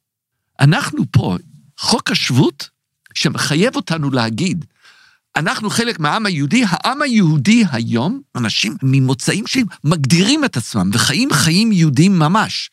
אנחנו 0.60 1.04
פה, 1.10 1.36
חוק 1.78 2.10
השבות, 2.10 2.68
שמחייב 3.14 3.76
אותנו 3.76 4.10
להגיד, 4.10 4.64
אנחנו 5.36 5.70
חלק 5.70 6.00
מהעם 6.00 6.26
היהודי, 6.26 6.64
העם 6.68 7.02
היהודי 7.02 7.64
היום, 7.72 8.20
אנשים 8.36 8.76
ממוצאים 8.82 9.46
שהם 9.46 9.66
מגדירים 9.84 10.44
את 10.44 10.56
עצמם 10.56 10.90
וחיים 10.92 11.32
חיים 11.32 11.72
יהודיים 11.72 12.18
ממש. 12.18 12.70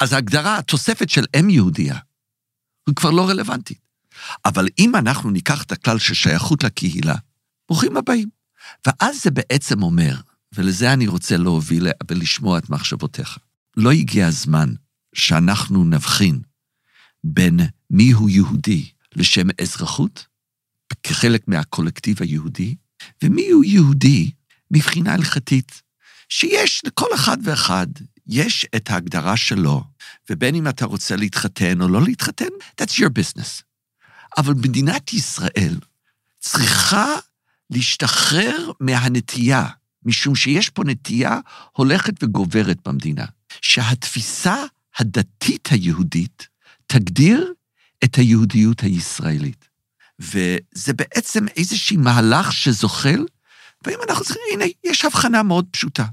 אז 0.00 0.12
ההגדרה, 0.12 0.58
התוספת 0.58 1.10
של 1.10 1.24
אם 1.40 1.50
יהודייה, 1.50 1.96
היא 2.86 2.94
כבר 2.94 3.10
לא 3.10 3.28
רלוונטית. 3.28 3.85
אבל 4.44 4.68
אם 4.78 4.96
אנחנו 4.96 5.30
ניקח 5.30 5.62
את 5.62 5.72
הכלל 5.72 5.98
של 5.98 6.14
שייכות 6.14 6.64
לקהילה, 6.64 7.14
ברוכים 7.68 7.96
הבאים. 7.96 8.28
ואז 8.86 9.22
זה 9.22 9.30
בעצם 9.30 9.82
אומר, 9.82 10.20
ולזה 10.54 10.92
אני 10.92 11.06
רוצה 11.06 11.36
להוביל 11.36 11.88
ולשמוע 12.10 12.58
את 12.58 12.70
מחשבותיך, 12.70 13.38
לא 13.76 13.92
הגיע 13.92 14.26
הזמן 14.26 14.74
שאנחנו 15.14 15.84
נבחין 15.84 16.40
בין 17.24 17.60
מיהו 17.90 18.28
יהודי 18.28 18.90
לשם 19.16 19.46
אזרחות, 19.60 20.26
כחלק 21.02 21.48
מהקולקטיב 21.48 22.16
היהודי, 22.20 22.74
ומיהו 23.24 23.64
יהודי 23.64 24.30
מבחינה 24.70 25.14
הלכתית, 25.14 25.82
שיש 26.28 26.82
לכל 26.86 27.08
אחד 27.14 27.36
ואחד, 27.42 27.86
יש 28.26 28.66
את 28.76 28.90
ההגדרה 28.90 29.36
שלו, 29.36 29.84
ובין 30.30 30.54
אם 30.54 30.68
אתה 30.68 30.84
רוצה 30.84 31.16
להתחתן 31.16 31.80
או 31.80 31.88
לא 31.88 32.02
להתחתן, 32.02 32.48
that's 32.80 32.94
your 32.94 33.10
business. 33.18 33.62
אבל 34.36 34.54
מדינת 34.54 35.12
ישראל 35.12 35.76
צריכה 36.38 37.14
להשתחרר 37.70 38.70
מהנטייה, 38.80 39.66
משום 40.04 40.34
שיש 40.34 40.70
פה 40.70 40.84
נטייה 40.84 41.40
הולכת 41.72 42.22
וגוברת 42.22 42.88
במדינה, 42.88 43.24
שהתפיסה 43.62 44.64
הדתית 44.98 45.68
היהודית 45.70 46.48
תגדיר 46.86 47.52
את 48.04 48.16
היהודיות 48.16 48.80
הישראלית. 48.80 49.68
וזה 50.18 50.92
בעצם 50.92 51.48
איזשהי 51.56 51.96
מהלך 51.96 52.52
שזוחל, 52.52 53.24
ואם 53.86 53.98
אנחנו 54.08 54.24
צריכים, 54.24 54.42
הנה, 54.52 54.64
יש 54.84 55.04
הבחנה 55.04 55.42
מאוד 55.42 55.66
פשוטה. 55.70 56.04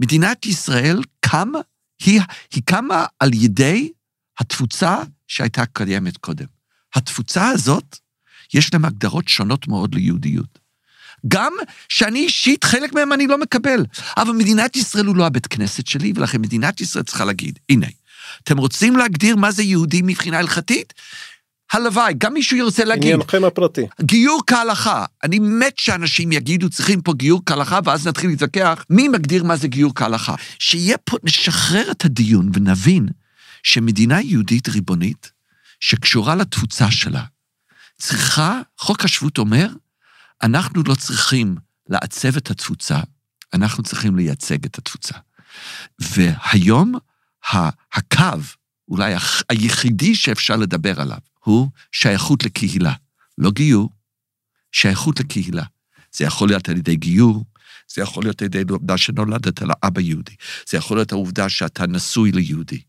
מדינת 0.00 0.46
ישראל 0.46 1.02
קמה, 1.20 1.58
היא, 2.04 2.20
היא 2.54 2.62
קמה 2.64 3.06
על 3.18 3.30
ידי 3.34 3.92
התפוצה 4.38 4.96
שהייתה 5.28 5.66
קיימת 5.66 6.16
קודם. 6.16 6.59
התפוצה 6.94 7.48
הזאת, 7.48 7.96
יש 8.54 8.74
להם 8.74 8.84
הגדרות 8.84 9.28
שונות 9.28 9.68
מאוד 9.68 9.94
ליהודיות. 9.94 10.58
גם 11.28 11.52
שאני 11.88 12.18
אישית, 12.18 12.64
חלק 12.64 12.92
מהם 12.92 13.12
אני 13.12 13.26
לא 13.26 13.38
מקבל. 13.38 13.84
אבל 14.16 14.32
מדינת 14.32 14.76
ישראל 14.76 15.06
הוא 15.06 15.16
לא 15.16 15.26
הבית 15.26 15.46
כנסת 15.46 15.86
שלי, 15.86 16.12
ולכן 16.16 16.40
מדינת 16.40 16.80
ישראל 16.80 17.04
צריכה 17.04 17.24
להגיד, 17.24 17.58
הנה, 17.68 17.86
אתם 18.44 18.58
רוצים 18.58 18.96
להגדיר 18.96 19.36
מה 19.36 19.50
זה 19.50 19.62
יהודי 19.62 20.00
מבחינה 20.02 20.38
הלכתית? 20.38 20.92
הלוואי, 21.72 22.14
גם 22.18 22.34
מישהו 22.34 22.56
ירצה 22.56 22.84
להגיד. 22.84 23.12
עניינכם 23.12 23.44
הפרטי. 23.44 23.86
גיור 24.00 24.42
כהלכה. 24.46 25.04
אני 25.24 25.38
מת 25.38 25.78
שאנשים 25.78 26.32
יגידו, 26.32 26.70
צריכים 26.70 27.00
פה 27.00 27.14
גיור 27.14 27.42
כהלכה, 27.46 27.78
ואז 27.84 28.06
נתחיל 28.06 28.30
להתווכח 28.30 28.84
מי 28.90 29.08
מגדיר 29.08 29.44
מה 29.44 29.56
זה 29.56 29.68
גיור 29.68 29.92
כהלכה. 29.94 30.34
שיהיה 30.58 30.98
פה, 30.98 31.16
נשחרר 31.24 31.90
את 31.90 32.04
הדיון 32.04 32.50
ונבין 32.54 33.08
שמדינה 33.62 34.20
יהודית 34.20 34.68
ריבונית, 34.68 35.30
שקשורה 35.80 36.34
לתפוצה 36.34 36.90
שלה, 36.90 37.24
צריכה, 37.98 38.60
חוק 38.78 39.04
השבות 39.04 39.38
אומר, 39.38 39.68
אנחנו 40.42 40.82
לא 40.86 40.94
צריכים 40.94 41.56
לעצב 41.88 42.36
את 42.36 42.50
התפוצה, 42.50 43.00
אנחנו 43.52 43.82
צריכים 43.82 44.16
לייצג 44.16 44.64
את 44.64 44.78
התפוצה. 44.78 45.14
והיום 45.98 46.94
הקו, 47.92 48.40
אולי 48.88 49.14
היחידי 49.48 50.14
שאפשר 50.14 50.56
לדבר 50.56 51.00
עליו, 51.00 51.18
הוא 51.44 51.70
שייכות 51.92 52.44
לקהילה, 52.44 52.92
לא 53.38 53.50
גיור, 53.50 53.90
שייכות 54.72 55.20
לקהילה. 55.20 55.64
זה 56.12 56.24
יכול 56.24 56.48
להיות 56.48 56.68
על 56.68 56.76
ידי 56.76 56.96
גיור, 56.96 57.44
זה 57.94 58.02
יכול 58.02 58.24
להיות 58.24 58.42
על 58.42 58.46
ידי 58.46 58.62
העובדה 58.68 58.98
שנולדת 58.98 59.62
לאבא 59.62 60.00
יהודי, 60.00 60.34
זה 60.68 60.78
יכול 60.78 60.96
להיות 60.96 61.12
העובדה 61.12 61.48
שאתה 61.48 61.86
נשוי 61.86 62.32
ליהודי. 62.32 62.82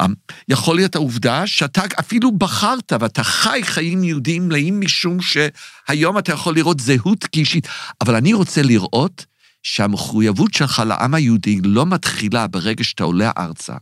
אמ, 0.00 0.14
יכול 0.48 0.76
להיות 0.76 0.94
העובדה 0.94 1.46
שאתה 1.46 1.82
אפילו 2.00 2.32
בחרת 2.32 2.92
ואתה 3.00 3.24
חי 3.24 3.60
חיים 3.64 4.04
יהודיים 4.04 4.48
מלאים 4.48 4.80
משום 4.80 5.18
שהיום 5.20 6.18
אתה 6.18 6.32
יכול 6.32 6.54
לראות 6.54 6.80
זהות 6.80 7.24
כאישית, 7.24 7.68
אבל 8.00 8.14
אני 8.14 8.32
רוצה 8.32 8.62
לראות 8.62 9.26
שהמחויבות 9.62 10.54
שלך 10.54 10.82
לעם 10.86 11.14
היהודי 11.14 11.60
לא 11.64 11.86
מתחילה 11.86 12.46
ברגע 12.46 12.84
שאתה 12.84 13.04
עולה 13.04 13.30
ארצה, 13.38 13.74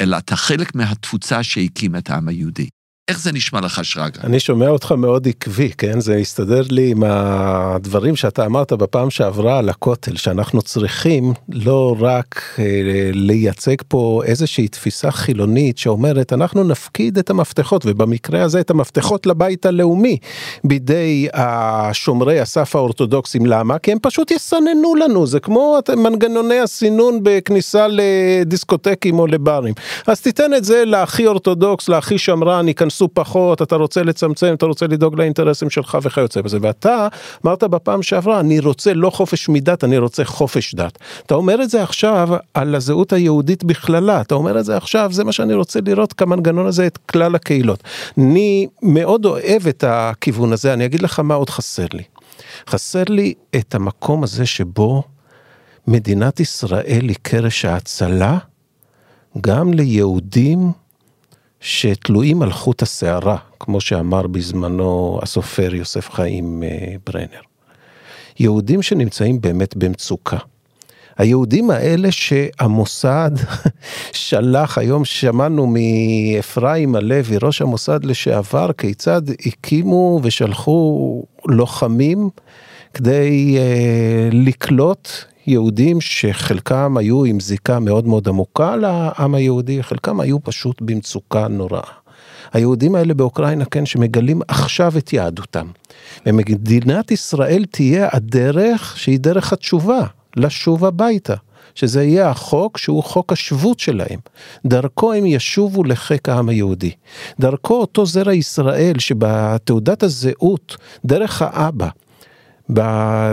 אלא 0.00 0.18
אתה 0.18 0.36
חלק 0.36 0.74
מהתפוצה 0.74 1.42
שהקימה 1.42 1.98
את 1.98 2.10
העם 2.10 2.28
היהודי. 2.28 2.68
איך 3.08 3.20
זה 3.20 3.32
נשמע 3.32 3.60
לך 3.60 3.84
שרגא? 3.84 4.20
אני 4.24 4.40
שומע 4.40 4.68
אותך 4.68 4.92
מאוד 4.92 5.28
עקבי, 5.28 5.70
כן? 5.78 6.00
זה 6.00 6.16
הסתדר 6.16 6.62
לי 6.70 6.90
עם 6.90 7.02
הדברים 7.06 8.16
שאתה 8.16 8.46
אמרת 8.46 8.72
בפעם 8.72 9.10
שעברה 9.10 9.58
על 9.58 9.68
הכותל, 9.68 10.16
שאנחנו 10.16 10.62
צריכים 10.62 11.32
לא 11.48 11.96
רק 12.00 12.42
אה, 12.58 12.64
לייצג 13.12 13.76
פה 13.88 14.22
איזושהי 14.24 14.68
תפיסה 14.68 15.10
חילונית 15.10 15.78
שאומרת 15.78 16.32
אנחנו 16.32 16.64
נפקיד 16.64 17.18
את 17.18 17.30
המפתחות, 17.30 17.82
ובמקרה 17.86 18.42
הזה 18.42 18.60
את 18.60 18.70
המפתחות 18.70 19.26
לבית 19.26 19.66
הלאומי, 19.66 20.18
בידי 20.64 21.28
השומרי 21.32 22.40
הסף 22.40 22.76
האורתודוקסים. 22.76 23.46
למה? 23.46 23.78
כי 23.78 23.92
הם 23.92 23.98
פשוט 24.02 24.30
יסננו 24.30 24.94
לנו, 24.94 25.26
זה 25.26 25.40
כמו 25.40 25.78
מנגנוני 25.96 26.58
הסינון 26.58 27.20
בכניסה 27.22 27.86
לדיסקוטקים 27.90 29.18
או 29.18 29.26
לברים. 29.26 29.74
אז 30.06 30.20
תיתן 30.20 30.54
את 30.54 30.64
זה 30.64 30.84
להכי 30.84 31.26
אורתודוקס, 31.26 31.88
להכי 31.88 32.18
שמרן, 32.18 32.66
ייכנסו 32.96 33.08
פחות, 33.14 33.62
אתה 33.62 33.76
רוצה 33.76 34.02
לצמצם, 34.02 34.54
אתה 34.54 34.66
רוצה 34.66 34.86
לדאוג 34.86 35.18
לאינטרסים 35.18 35.70
שלך 35.70 35.98
וכיוצא 36.02 36.40
בזה. 36.40 36.58
ואתה 36.60 37.08
אמרת 37.46 37.64
בפעם 37.64 38.02
שעברה, 38.02 38.40
אני 38.40 38.58
רוצה 38.58 38.94
לא 38.94 39.10
חופש 39.10 39.48
מדת, 39.48 39.84
אני 39.84 39.98
רוצה 39.98 40.24
חופש 40.24 40.74
דת. 40.74 40.98
אתה 41.26 41.34
אומר 41.34 41.62
את 41.62 41.70
זה 41.70 41.82
עכשיו 41.82 42.28
על 42.54 42.74
הזהות 42.74 43.12
היהודית 43.12 43.64
בכללה, 43.64 44.20
אתה 44.20 44.34
אומר 44.34 44.58
את 44.58 44.64
זה 44.64 44.76
עכשיו, 44.76 45.12
זה 45.12 45.24
מה 45.24 45.32
שאני 45.32 45.54
רוצה 45.54 45.80
לראות 45.84 46.12
כמנגנון 46.12 46.66
הזה 46.66 46.86
את 46.86 46.98
כלל 46.98 47.34
הקהילות. 47.34 47.82
אני 48.18 48.66
מאוד 48.82 49.24
אוהב 49.24 49.66
את 49.68 49.84
הכיוון 49.86 50.52
הזה, 50.52 50.72
אני 50.72 50.84
אגיד 50.84 51.02
לך 51.02 51.20
מה 51.20 51.34
עוד 51.34 51.50
חסר 51.50 51.86
לי. 51.92 52.02
חסר 52.68 53.02
לי 53.08 53.34
את 53.56 53.74
המקום 53.74 54.24
הזה 54.24 54.46
שבו 54.46 55.02
מדינת 55.86 56.40
ישראל 56.40 57.02
היא 57.08 57.16
קרש 57.22 57.64
ההצלה 57.64 58.38
גם 59.40 59.74
ליהודים 59.74 60.72
שתלויים 61.66 62.42
על 62.42 62.52
חוט 62.52 62.82
השערה, 62.82 63.36
כמו 63.60 63.80
שאמר 63.80 64.26
בזמנו 64.26 65.18
הסופר 65.22 65.74
יוסף 65.74 66.10
חיים 66.10 66.62
אה, 66.62 66.94
ברנר. 67.06 67.40
יהודים 68.38 68.82
שנמצאים 68.82 69.40
באמת 69.40 69.76
במצוקה. 69.76 70.36
היהודים 71.18 71.70
האלה 71.70 72.12
שהמוסד 72.12 73.30
שלח, 74.12 74.78
היום 74.78 75.04
שמענו 75.04 75.66
מאפרים 75.66 76.94
הלוי, 76.94 77.36
ראש 77.42 77.62
המוסד 77.62 78.04
לשעבר, 78.04 78.72
כיצד 78.78 79.22
הקימו 79.46 80.20
ושלחו 80.22 81.22
לוחמים 81.48 82.30
כדי 82.94 83.58
uh, 83.58 84.34
לקלוט 84.34 85.08
יהודים 85.46 86.00
שחלקם 86.00 86.96
היו 86.96 87.24
עם 87.24 87.40
זיקה 87.40 87.78
מאוד 87.78 88.06
מאוד 88.06 88.28
עמוקה 88.28 88.76
לעם 88.76 89.34
היהודי, 89.34 89.82
חלקם 89.82 90.20
היו 90.20 90.42
פשוט 90.42 90.82
במצוקה 90.82 91.48
נוראה. 91.48 91.90
היהודים 92.52 92.94
האלה 92.94 93.14
באוקראינה, 93.14 93.64
כן, 93.64 93.86
שמגלים 93.86 94.40
עכשיו 94.48 94.98
את 94.98 95.12
יהדותם. 95.12 95.66
ומדינת 96.26 97.10
ישראל 97.10 97.64
תהיה 97.70 98.08
הדרך 98.12 98.94
שהיא 98.98 99.20
דרך 99.20 99.52
התשובה, 99.52 100.00
לשוב 100.36 100.84
הביתה. 100.84 101.34
שזה 101.74 102.02
יהיה 102.04 102.30
החוק 102.30 102.78
שהוא 102.78 103.04
חוק 103.04 103.32
השבות 103.32 103.80
שלהם. 103.80 104.18
דרכו 104.66 105.12
הם 105.12 105.26
ישובו 105.26 105.84
לחיק 105.84 106.28
העם 106.28 106.48
היהודי. 106.48 106.90
דרכו 107.40 107.74
אותו 107.74 108.06
זרע 108.06 108.34
ישראל 108.34 108.98
שבתעודת 108.98 110.02
הזהות, 110.02 110.76
דרך 111.04 111.42
האבא, 111.42 111.88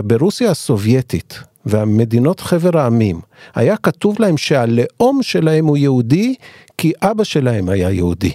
ברוסיה 0.04 0.50
הסובייטית, 0.50 1.40
והמדינות 1.66 2.40
חבר 2.40 2.78
העמים, 2.78 3.20
היה 3.54 3.76
כתוב 3.76 4.16
להם 4.18 4.36
שהלאום 4.36 5.22
שלהם 5.22 5.66
הוא 5.66 5.76
יהודי 5.76 6.34
כי 6.78 6.92
אבא 7.02 7.24
שלהם 7.24 7.68
היה 7.68 7.90
יהודי. 7.90 8.32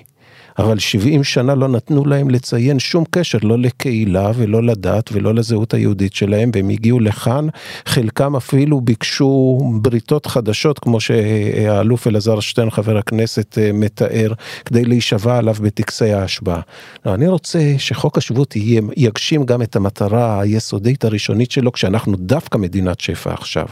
אבל 0.60 0.80
70 0.80 1.24
שנה 1.24 1.56
לא 1.56 1.68
נתנו 1.68 2.06
להם 2.06 2.30
לציין 2.30 2.80
שום 2.80 3.04
קשר, 3.12 3.38
לא 3.44 3.58
לקהילה 3.58 4.32
ולא 4.36 4.64
לדת 4.64 5.10
ולא 5.14 5.34
לזהות 5.34 5.74
היהודית 5.74 6.14
שלהם, 6.14 6.52
והם 6.54 6.70
הגיעו 6.70 7.00
לכאן, 7.00 7.48
חלקם 7.86 8.36
אפילו 8.36 8.82
ביקשו 8.82 9.60
בריתות 9.82 10.26
חדשות, 10.26 10.80
כמו 10.80 11.00
שהאלוף 11.00 12.08
אלעזר 12.08 12.40
שטרן, 12.40 12.70
חבר 12.70 12.98
הכנסת, 12.98 13.58
אה, 13.58 13.72
מתאר, 13.74 14.34
כדי 14.66 14.86
להישבע 14.86 15.38
עליו 15.38 15.56
בטקסי 15.62 16.14
ההשבעה. 16.14 16.62
לא, 17.06 17.14
אני 17.14 17.28
רוצה 17.28 17.60
שחוק 17.78 18.18
השבות 18.18 18.56
יהיה, 18.56 18.82
יגשים 18.98 19.46
גם 19.46 19.62
את 19.62 19.76
המטרה 19.76 20.42
היסודית 20.42 21.06
הראשונית 21.06 21.52
שלו, 21.52 21.72
כשאנחנו 21.72 22.16
דווקא 22.18 22.58
מדינת 22.58 23.00
שפע 23.00 23.34
עכשיו. 23.34 23.66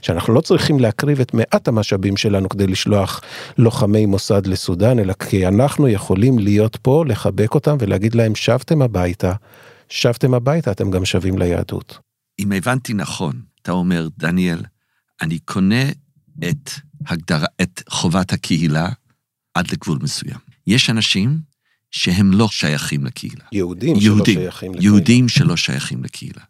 שאנחנו 0.00 0.34
לא 0.34 0.40
צריכים 0.40 0.80
להקריב 0.80 1.20
את 1.20 1.34
מעט 1.34 1.68
המשאבים 1.68 2.16
שלנו 2.16 2.48
כדי 2.48 2.66
לשלוח 2.66 3.20
לוחמי 3.58 4.06
מוסד 4.06 4.46
לסודאן, 4.46 4.98
אלא 4.98 5.12
כי 5.12 5.46
אנחנו 5.46 5.88
יכולים 5.88 6.33
צריכים 6.34 6.46
להיות 6.46 6.76
פה, 6.76 7.04
לחבק 7.08 7.54
אותם 7.54 7.76
ולהגיד 7.80 8.14
להם, 8.14 8.34
שבתם 8.34 8.82
הביתה, 8.82 9.32
שבתם 9.88 10.34
הביתה, 10.34 10.70
אתם 10.70 10.90
גם 10.90 11.04
שווים 11.04 11.38
ליהדות. 11.38 11.98
אם 12.38 12.52
הבנתי 12.52 12.94
נכון, 12.94 13.42
אתה 13.62 13.72
אומר, 13.72 14.08
דניאל, 14.18 14.62
אני 15.22 15.38
קונה 15.38 15.90
את, 16.48 16.70
הגדרה, 17.06 17.46
את 17.62 17.82
חובת 17.88 18.32
הקהילה 18.32 18.88
עד 19.54 19.72
לגבול 19.72 19.98
מסוים. 20.02 20.38
יש 20.66 20.90
אנשים 20.90 21.38
שהם 21.90 22.32
לא 22.32 22.48
שייכים 22.48 23.04
לקהילה. 23.04 23.44
יהודים, 23.52 23.96
יהודים 24.00 24.38
שלא 24.38 24.46
שייכים 24.46 24.72
לקהילה. 24.72 24.84
יהודים 24.84 25.28
שלא 25.28 25.56
שייכים 25.56 26.04
לקהילה. 26.04 26.42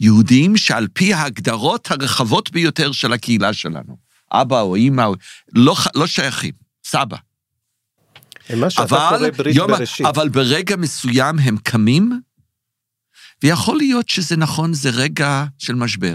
יהודים 0.00 0.56
שעל 0.56 0.88
פי 0.92 1.14
ההגדרות 1.14 1.90
הרחבות 1.90 2.50
ביותר 2.50 2.92
של 2.92 3.12
הקהילה 3.12 3.52
שלנו, 3.52 3.96
אבא 4.32 4.60
או 4.60 4.74
אימא, 4.74 5.06
לא, 5.54 5.74
לא 5.94 6.06
שייכים, 6.06 6.52
סבא. 6.84 7.16
אבל, 8.78 9.30
יום, 9.54 9.70
אבל 10.04 10.28
ברגע 10.28 10.76
מסוים 10.76 11.38
הם 11.38 11.56
קמים, 11.56 12.20
ויכול 13.42 13.76
להיות 13.76 14.08
שזה 14.08 14.36
נכון, 14.36 14.72
זה 14.74 14.90
רגע 14.90 15.44
של 15.58 15.74
משבר. 15.74 16.14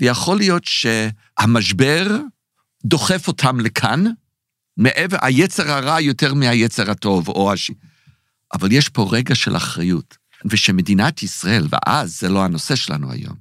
ויכול 0.00 0.36
להיות 0.36 0.62
שהמשבר 0.64 2.06
דוחף 2.84 3.28
אותם 3.28 3.60
לכאן, 3.60 4.04
מעבר, 4.76 5.16
היצר 5.22 5.70
הרע 5.70 6.00
יותר 6.00 6.34
מהיצר 6.34 6.90
הטוב, 6.90 7.28
או 7.28 7.52
הש... 7.52 7.70
אבל 8.54 8.72
יש 8.72 8.88
פה 8.88 9.08
רגע 9.12 9.34
של 9.34 9.56
אחריות. 9.56 10.26
ושמדינת 10.44 11.22
ישראל, 11.22 11.66
ואז 11.70 12.20
זה 12.20 12.28
לא 12.28 12.44
הנושא 12.44 12.76
שלנו 12.76 13.12
היום, 13.12 13.36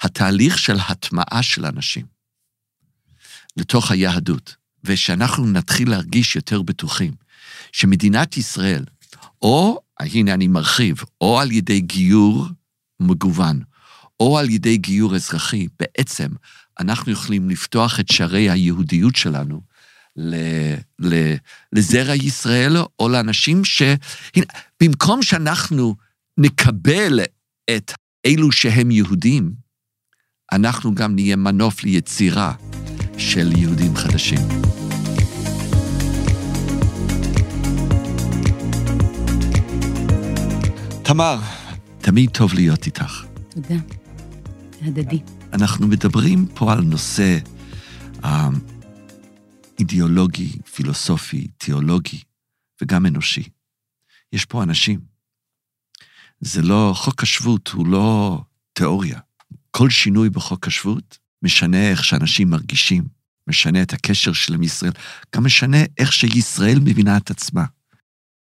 התהליך 0.00 0.58
של 0.58 0.76
הטמעה 0.88 1.42
של 1.42 1.66
אנשים 1.66 2.06
לתוך 3.56 3.90
היהדות, 3.90 4.56
ושאנחנו 4.84 5.46
נתחיל 5.46 5.90
להרגיש 5.90 6.36
יותר 6.36 6.62
בטוחים, 6.62 7.12
שמדינת 7.72 8.36
ישראל, 8.36 8.84
או, 9.42 9.80
הנה 10.00 10.34
אני 10.34 10.48
מרחיב, 10.48 10.96
או 11.20 11.40
על 11.40 11.52
ידי 11.52 11.80
גיור 11.80 12.46
מגוון, 13.00 13.60
או 14.20 14.38
על 14.38 14.50
ידי 14.50 14.76
גיור 14.76 15.14
אזרחי, 15.14 15.68
בעצם 15.78 16.28
אנחנו 16.80 17.12
יכולים 17.12 17.50
לפתוח 17.50 18.00
את 18.00 18.08
שערי 18.08 18.50
היהודיות 18.50 19.16
שלנו 19.16 19.60
ל, 20.16 20.34
ל, 20.98 21.34
לזרע 21.72 22.14
ישראל, 22.14 22.76
או 22.98 23.08
לאנשים 23.08 23.64
ש... 23.64 23.82
הנה, 24.34 24.46
במקום 24.82 25.22
שאנחנו 25.22 25.94
נקבל 26.38 27.20
את 27.76 27.92
אלו 28.26 28.52
שהם 28.52 28.90
יהודים, 28.90 29.52
אנחנו 30.52 30.94
גם 30.94 31.14
נהיה 31.14 31.36
מנוף 31.36 31.84
ליצירה 31.84 32.52
של 33.18 33.52
יהודים 33.56 33.96
חדשים. 33.96 34.40
תמר, 41.12 41.38
תמיד 41.98 42.30
טוב 42.30 42.54
להיות 42.54 42.86
איתך. 42.86 43.24
תודה. 43.48 43.74
זה 44.80 44.86
הדדי. 44.86 45.18
אנחנו 45.52 45.86
מדברים 45.86 46.46
פה 46.54 46.72
על 46.72 46.80
נושא 46.80 47.38
אה, 48.24 48.48
אידיאולוגי, 49.78 50.52
פילוסופי, 50.74 51.46
תיאולוגי 51.58 52.22
וגם 52.82 53.06
אנושי. 53.06 53.48
יש 54.32 54.44
פה 54.44 54.62
אנשים. 54.62 55.00
זה 56.40 56.62
לא, 56.62 56.92
חוק 56.96 57.22
השבות 57.22 57.68
הוא 57.68 57.86
לא 57.86 58.40
תיאוריה. 58.72 59.20
כל 59.70 59.90
שינוי 59.90 60.30
בחוק 60.30 60.66
השבות 60.66 61.18
משנה 61.42 61.90
איך 61.90 62.04
שאנשים 62.04 62.50
מרגישים, 62.50 63.04
משנה 63.46 63.82
את 63.82 63.92
הקשר 63.92 64.32
שלהם 64.32 64.60
עם 64.60 64.64
ישראל, 64.64 64.92
גם 65.36 65.44
משנה 65.44 65.78
איך 65.98 66.12
שישראל 66.12 66.78
מבינה 66.80 67.16
את 67.16 67.30
עצמה. 67.30 67.64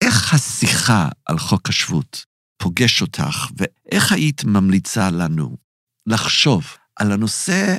איך 0.02 0.34
השיחה 0.34 1.10
על 1.26 1.40
חוק 1.40 1.70
השבות 1.70 2.31
פוגש 2.62 3.02
אותך, 3.02 3.52
ואיך 3.58 4.12
היית 4.12 4.44
ממליצה 4.44 5.12
לנו 5.12 5.58
לחשוב 6.08 6.64
על 6.96 7.12
הנושא 7.12 7.78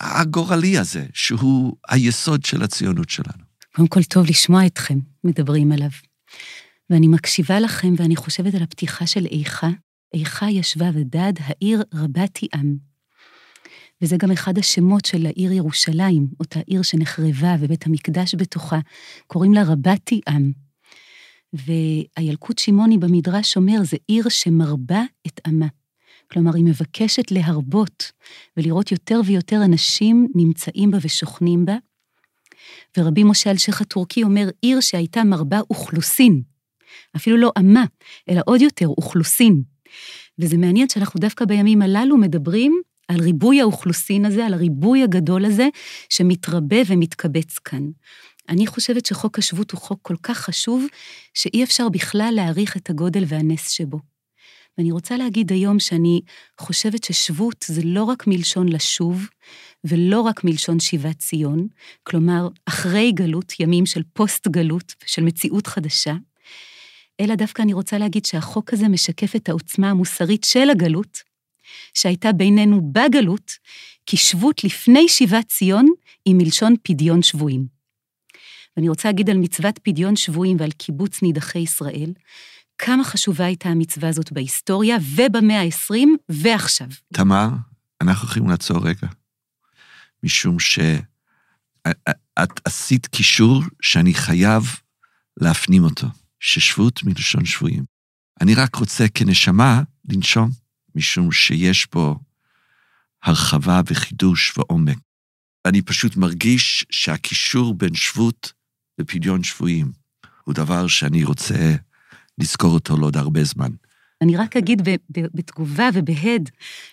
הגורלי 0.00 0.78
הזה, 0.78 1.06
שהוא 1.14 1.76
היסוד 1.88 2.44
של 2.44 2.62
הציונות 2.62 3.10
שלנו? 3.10 3.44
קודם 3.74 3.88
כל, 3.88 4.02
טוב 4.02 4.26
לשמוע 4.26 4.66
אתכם 4.66 4.98
מדברים 5.24 5.72
עליו. 5.72 5.90
ואני 6.90 7.08
מקשיבה 7.08 7.60
לכם, 7.60 7.94
ואני 7.96 8.16
חושבת 8.16 8.54
על 8.54 8.62
הפתיחה 8.62 9.06
של 9.06 9.26
איכה. 9.26 9.68
איכה 10.14 10.50
ישבה 10.50 10.90
ודד, 10.94 11.32
העיר 11.38 11.82
רבתי 11.94 12.48
עם. 12.54 12.76
וזה 14.02 14.16
גם 14.16 14.30
אחד 14.30 14.58
השמות 14.58 15.04
של 15.04 15.26
העיר 15.26 15.52
ירושלים, 15.52 16.28
אותה 16.40 16.60
עיר 16.66 16.82
שנחרבה 16.82 17.56
ובית 17.60 17.86
המקדש 17.86 18.34
בתוכה, 18.34 18.78
קוראים 19.26 19.54
לה 19.54 19.62
רבתי 19.62 20.20
עם. 20.28 20.52
והילקוט 21.52 22.58
שמעוני 22.58 22.98
במדרש 22.98 23.56
אומר, 23.56 23.78
זה 23.82 23.96
עיר 24.06 24.28
שמרבה 24.28 25.02
את 25.26 25.40
עמה. 25.46 25.66
כלומר, 26.32 26.54
היא 26.54 26.64
מבקשת 26.64 27.30
להרבות 27.30 28.12
ולראות 28.56 28.92
יותר 28.92 29.20
ויותר 29.24 29.64
אנשים 29.64 30.28
נמצאים 30.34 30.90
בה 30.90 30.98
ושוכנים 31.02 31.64
בה. 31.64 31.76
ורבי 32.96 33.24
משה 33.24 33.50
אלשיך 33.50 33.80
הטורקי 33.80 34.22
אומר, 34.22 34.48
עיר 34.62 34.80
שהייתה 34.80 35.24
מרבה 35.24 35.60
אוכלוסין, 35.70 36.42
אפילו 37.16 37.36
לא 37.36 37.52
עמה, 37.58 37.84
אלא 38.28 38.40
עוד 38.46 38.60
יותר 38.60 38.86
אוכלוסין. 38.86 39.62
וזה 40.38 40.56
מעניין 40.56 40.88
שאנחנו 40.88 41.20
דווקא 41.20 41.44
בימים 41.44 41.82
הללו 41.82 42.16
מדברים 42.16 42.80
על 43.08 43.20
ריבוי 43.20 43.60
האוכלוסין 43.60 44.24
הזה, 44.24 44.46
על 44.46 44.54
הריבוי 44.54 45.02
הגדול 45.02 45.44
הזה, 45.44 45.68
שמתרבה 46.08 46.76
ומתקבץ 46.86 47.58
כאן. 47.58 47.90
אני 48.48 48.66
חושבת 48.66 49.06
שחוק 49.06 49.38
השבות 49.38 49.70
הוא 49.70 49.80
חוק 49.80 49.98
כל 50.02 50.16
כך 50.22 50.38
חשוב, 50.38 50.86
שאי 51.34 51.64
אפשר 51.64 51.88
בכלל 51.88 52.32
להעריך 52.36 52.76
את 52.76 52.90
הגודל 52.90 53.24
והנס 53.26 53.70
שבו. 53.70 53.98
ואני 54.78 54.92
רוצה 54.92 55.16
להגיד 55.16 55.52
היום 55.52 55.78
שאני 55.78 56.20
חושבת 56.60 57.04
ששבות 57.04 57.64
זה 57.68 57.80
לא 57.84 58.04
רק 58.04 58.26
מלשון 58.26 58.68
לשוב, 58.68 59.28
ולא 59.84 60.20
רק 60.20 60.44
מלשון 60.44 60.80
שיבת 60.80 61.18
ציון, 61.18 61.68
כלומר, 62.02 62.48
אחרי 62.66 63.12
גלות, 63.12 63.60
ימים 63.60 63.86
של 63.86 64.02
פוסט-גלות, 64.12 64.94
של 65.06 65.22
מציאות 65.22 65.66
חדשה, 65.66 66.14
אלא 67.20 67.34
דווקא 67.34 67.62
אני 67.62 67.72
רוצה 67.72 67.98
להגיד 67.98 68.24
שהחוק 68.24 68.72
הזה 68.72 68.88
משקף 68.88 69.36
את 69.36 69.48
העוצמה 69.48 69.90
המוסרית 69.90 70.44
של 70.44 70.70
הגלות, 70.70 71.18
שהייתה 71.94 72.32
בינינו 72.32 72.92
בגלות, 72.92 73.52
כי 74.06 74.16
שבות 74.16 74.64
לפני 74.64 75.08
שיבת 75.08 75.48
ציון 75.48 75.88
היא 76.24 76.34
מלשון 76.34 76.74
פדיון 76.82 77.22
שבויים. 77.22 77.79
ואני 78.80 78.88
רוצה 78.88 79.08
להגיד 79.08 79.30
על 79.30 79.36
מצוות 79.36 79.78
פדיון 79.78 80.16
שבויים 80.16 80.56
ועל 80.60 80.70
קיבוץ 80.70 81.22
נידחי 81.22 81.58
ישראל, 81.58 82.12
כמה 82.78 83.04
חשובה 83.04 83.44
הייתה 83.44 83.68
המצווה 83.68 84.08
הזאת 84.08 84.32
בהיסטוריה 84.32 84.96
ובמאה 85.16 85.60
ה-20 85.60 86.08
ועכשיו. 86.28 86.86
תמר, 87.14 87.48
אנחנו 88.00 88.28
יכולים 88.28 88.50
לעצור 88.50 88.88
רגע, 88.88 89.08
משום 90.22 90.58
שאת 90.58 91.00
עשית 92.64 93.06
קישור 93.06 93.62
שאני 93.82 94.14
חייב 94.14 94.62
להפנים 95.40 95.84
אותו, 95.84 96.06
ששבות 96.40 97.02
מלשון 97.02 97.44
שבויים. 97.44 97.84
אני 98.40 98.54
רק 98.54 98.74
רוצה 98.74 99.08
כנשמה 99.14 99.82
לנשום, 100.08 100.50
משום 100.94 101.32
שיש 101.32 101.86
פה 101.86 102.16
הרחבה 103.22 103.80
וחידוש 103.86 104.58
ועומק. 104.58 104.98
אני 105.64 105.82
פשוט 105.82 106.16
מרגיש 106.16 106.86
שהקישור 106.90 107.74
בין 107.74 107.94
שבות 107.94 108.59
לפדיון 109.00 109.42
שבויים 109.42 109.92
הוא 110.44 110.54
דבר 110.54 110.86
שאני 110.86 111.24
רוצה 111.24 111.74
לזכור 112.38 112.74
אותו 112.74 112.96
לעוד 112.96 113.16
הרבה 113.16 113.44
זמן. 113.44 113.70
אני 114.22 114.36
רק 114.36 114.56
אגיד 114.56 114.82
בתגובה 115.10 115.88
ובהד 115.94 116.50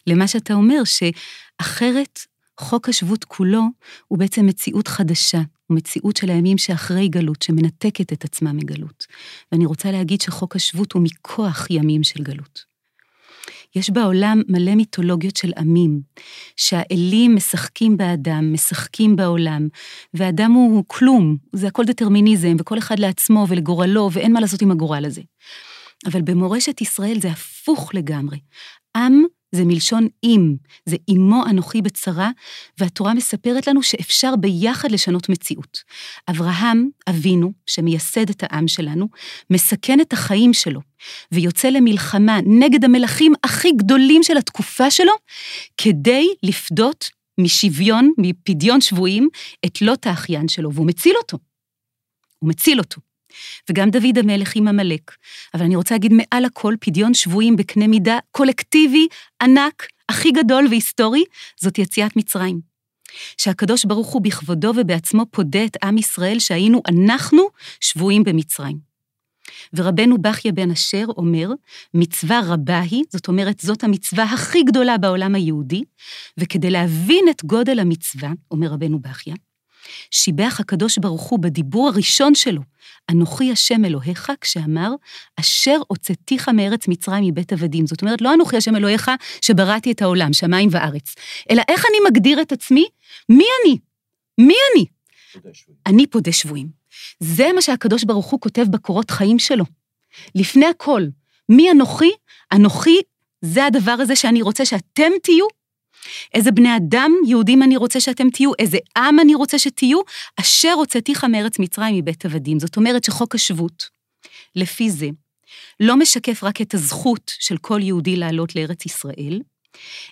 למה 0.08 0.28
שאתה 0.28 0.54
אומר, 0.54 0.82
שאחרת 0.84 2.20
חוק 2.60 2.89
השבות 2.89 3.24
כולו 3.24 3.63
הוא 4.08 4.20
בעצם 4.20 4.46
מציאות 4.46 4.88
חדשה, 4.88 5.41
הוא 5.67 5.78
מציאות 5.78 6.17
של 6.17 6.30
הימים 6.30 6.58
שאחרי 6.58 7.08
גלות, 7.08 7.41
שמנתקת 7.41 8.13
את 8.13 8.26
עצמה 8.26 8.54
מגלות. 8.54 9.06
ואני 9.52 9.65
רוצה 9.65 9.91
להגיד 9.91 10.22
שחוק 10.22 10.56
השבות 10.56 10.91
הוא 10.91 11.02
מכוח 11.04 11.67
ימים 11.70 12.04
של 12.04 12.24
גלות. 12.24 12.77
יש 13.78 13.90
בעולם 13.90 14.42
מלא 14.48 14.76
מיתולוגיות 14.76 15.36
של 15.36 15.52
עמים, 15.58 16.02
שהאלים 16.56 17.36
משחקים 17.36 17.98
באדם, 17.98 18.54
משחקים 18.54 19.16
בעולם, 19.16 19.68
ואדם 20.13 20.52
הוא 20.52 20.84
כלום, 20.88 21.38
זה 21.54 21.68
הכל 21.68 21.84
דטרמיניזם, 21.84 22.56
וכל 22.60 22.78
אחד 22.78 23.00
לעצמו 23.00 23.46
ולגורלו, 23.50 24.10
ואין 24.12 24.34
מה 24.34 24.42
לעשות 24.42 24.62
עם 24.62 24.72
הגורל 24.72 25.06
הזה. 25.06 25.22
אבל 26.06 26.22
במורשת 26.22 26.82
ישראל 26.82 27.20
זה 27.20 27.30
הפוך 27.32 27.96
לגמרי. 27.96 28.40
עם 28.96 29.24
זה 29.52 29.66
מלשון 29.66 30.08
אם, 30.24 30.56
זה 30.86 30.96
אמו 31.12 31.44
אנוכי 31.50 31.82
בצרה, 31.82 32.32
והתורה 32.78 33.14
מספרת 33.14 33.68
לנו 33.68 33.84
שאפשר 33.84 34.36
ביחד 34.36 34.92
לשנות 34.92 35.30
מציאות. 35.30 35.84
אברהם, 36.30 36.90
אבינו, 37.10 37.54
שמייסד 37.66 38.30
את 38.30 38.44
העם 38.44 38.68
שלנו, 38.68 39.08
מסכן 39.50 40.02
את 40.02 40.14
החיים 40.14 40.54
שלו, 40.54 40.82
ויוצא 41.32 41.70
למלחמה 41.70 42.40
נגד 42.46 42.86
המלכים 42.86 43.34
הכי 43.44 43.72
גדולים 43.72 44.24
של 44.24 44.38
התקופה 44.38 44.92
שלו, 44.92 45.14
כדי 45.78 46.28
לפדות 46.44 47.10
משוויון, 47.40 48.12
מפדיון 48.18 48.82
שבויים, 48.82 49.30
את 49.66 49.82
לוט 49.82 50.08
האחיין 50.08 50.48
שלו, 50.48 50.74
והוא 50.74 50.88
מציל 50.88 51.16
אותו. 51.18 51.38
הוא 52.40 52.50
מציל 52.50 52.80
אותו. 52.80 53.07
וגם 53.70 53.90
דוד 53.90 54.18
המלך 54.18 54.56
עם 54.56 54.68
עמלק. 54.68 55.12
אבל 55.54 55.63
אני 55.63 55.76
רוצה 55.76 55.96
להגיד 55.96 56.13
מעל 56.13 56.46
הכל, 56.46 56.76
פדיון 56.80 57.13
שבויים 57.13 57.56
בקנה 57.56 57.88
מידה 57.88 58.20
קולקטיבי, 58.32 59.08
ענק, 59.42 59.88
הכי 60.10 60.32
גדול 60.32 60.68
והיסטורי, 60.70 61.24
זאת 61.60 61.78
יציאת 61.78 62.16
מצרים. 62.16 62.60
שהקדוש 63.38 63.86
ברוך 63.86 64.08
הוא 64.08 64.22
בכבודו 64.22 64.72
ובעצמו 64.76 65.26
פודה 65.32 65.66
את 65.66 65.78
עם 65.84 65.98
ישראל 65.98 66.40
שהיינו 66.40 66.82
אנחנו 66.88 67.48
שבויים 67.82 68.24
במצרים. 68.24 68.88
ורבנו 69.74 70.18
בכיה 70.18 70.52
בן 70.52 70.72
אשר 70.72 71.06
אומר, 71.18 71.50
מצווה 71.94 72.42
רבה 72.48 72.80
היא, 72.80 73.04
זאת 73.10 73.28
אומרת, 73.28 73.60
זאת 73.60 73.84
המצווה 73.84 74.24
הכי 74.24 74.63
גדולה 74.63 74.98
בעולם 74.98 75.36
היהודי, 75.36 75.84
וכדי 76.38 76.70
להבין 76.70 77.26
את 77.30 77.46
גודל 77.46 77.80
המצווה, 77.80 78.32
אומר 78.52 78.68
רבנו 78.68 79.00
בכיה, 79.00 79.36
שיבח 80.12 80.58
הקדוש 80.60 80.97
ברוך 80.97 81.21
הוא 81.21 81.39
בדיבור 81.39 81.88
הראשון 81.88 82.36
שלו, 82.36 82.62
אנוכי 83.12 83.52
השם 83.52 83.86
אלוהיך, 83.86 84.32
כשאמר, 84.41 84.91
אשר 85.39 85.78
הוצאתיך 85.88 86.50
מארץ 86.50 86.88
מצרים 86.88 87.23
מבית 87.23 87.54
עבדים. 87.54 87.88
זאת 87.88 88.02
אומרת, 88.02 88.21
לא 88.21 88.34
אנוכי 88.34 88.58
השם 88.58 88.76
אלוהיך 88.76 89.12
שבראתי 89.41 89.91
את 89.91 90.02
העולם, 90.02 90.34
שמיים 90.34 90.69
וארץ, 90.71 91.15
אלא 91.52 91.62
איך 91.67 91.86
אני 91.86 91.97
מגדיר 92.10 92.41
את 92.41 92.52
עצמי? 92.52 92.86
מי 93.30 93.45
אני? 93.63 93.78
מי 94.38 94.56
אני? 94.73 94.86
אני 95.86 96.08
פודה 96.08 96.32
שבויים. 96.32 96.67
זה 97.19 97.47
מה 97.56 97.62
שהקדוש 97.62 98.04
ברוך 98.04 98.26
הוא 98.26 98.39
כותב 98.41 98.65
בקורות 98.69 99.12
חיים 99.12 99.39
שלו. 99.39 99.65
לפני 100.36 100.65
הכל, 100.65 101.02
מי 101.50 101.71
אנוכי? 101.71 102.12
אנוכי 102.54 103.02
זה 103.41 103.65
הדבר 103.65 103.91
הזה 103.91 104.15
שאני 104.15 104.41
רוצה 104.41 104.65
שאתם 104.65 105.12
תהיו, 105.23 105.45
איזה 106.34 106.52
בני 106.52 106.78
אדם 106.78 107.12
יהודים 107.28 107.64
אני 107.64 107.78
רוצה 107.78 108.00
שאתם 108.00 108.30
תהיו, 108.30 108.52
איזה 108.60 108.78
עם 108.98 109.20
אני 109.20 109.36
רוצה 109.36 109.60
שתהיו, 109.60 110.00
אשר 110.40 110.74
הוצאתיך 110.74 111.24
מארץ 111.24 111.60
מצרים 111.60 111.96
מבית 111.96 112.26
עבדים. 112.26 112.60
זאת 112.60 112.78
אומרת 112.78 113.04
שחוק 113.04 113.36
השבות, 113.36 113.90
לפי 114.56 114.90
זה, 114.90 115.10
לא 115.80 115.98
משקף 115.98 116.44
רק 116.44 116.62
את 116.62 116.74
הזכות 116.74 117.32
של 117.40 117.58
כל 117.58 117.80
יהודי 117.84 118.16
לעלות 118.16 118.56
לארץ 118.56 118.86
ישראל, 118.86 119.42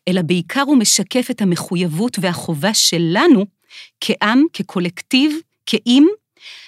אלא 0.07 0.21
בעיקר 0.21 0.61
הוא 0.61 0.77
משקף 0.77 1.31
את 1.31 1.41
המחויבות 1.41 2.17
והחובה 2.21 2.73
שלנו 2.73 3.45
כעם, 4.01 4.43
כקולקטיב, 4.53 5.37
כאם, 5.65 6.05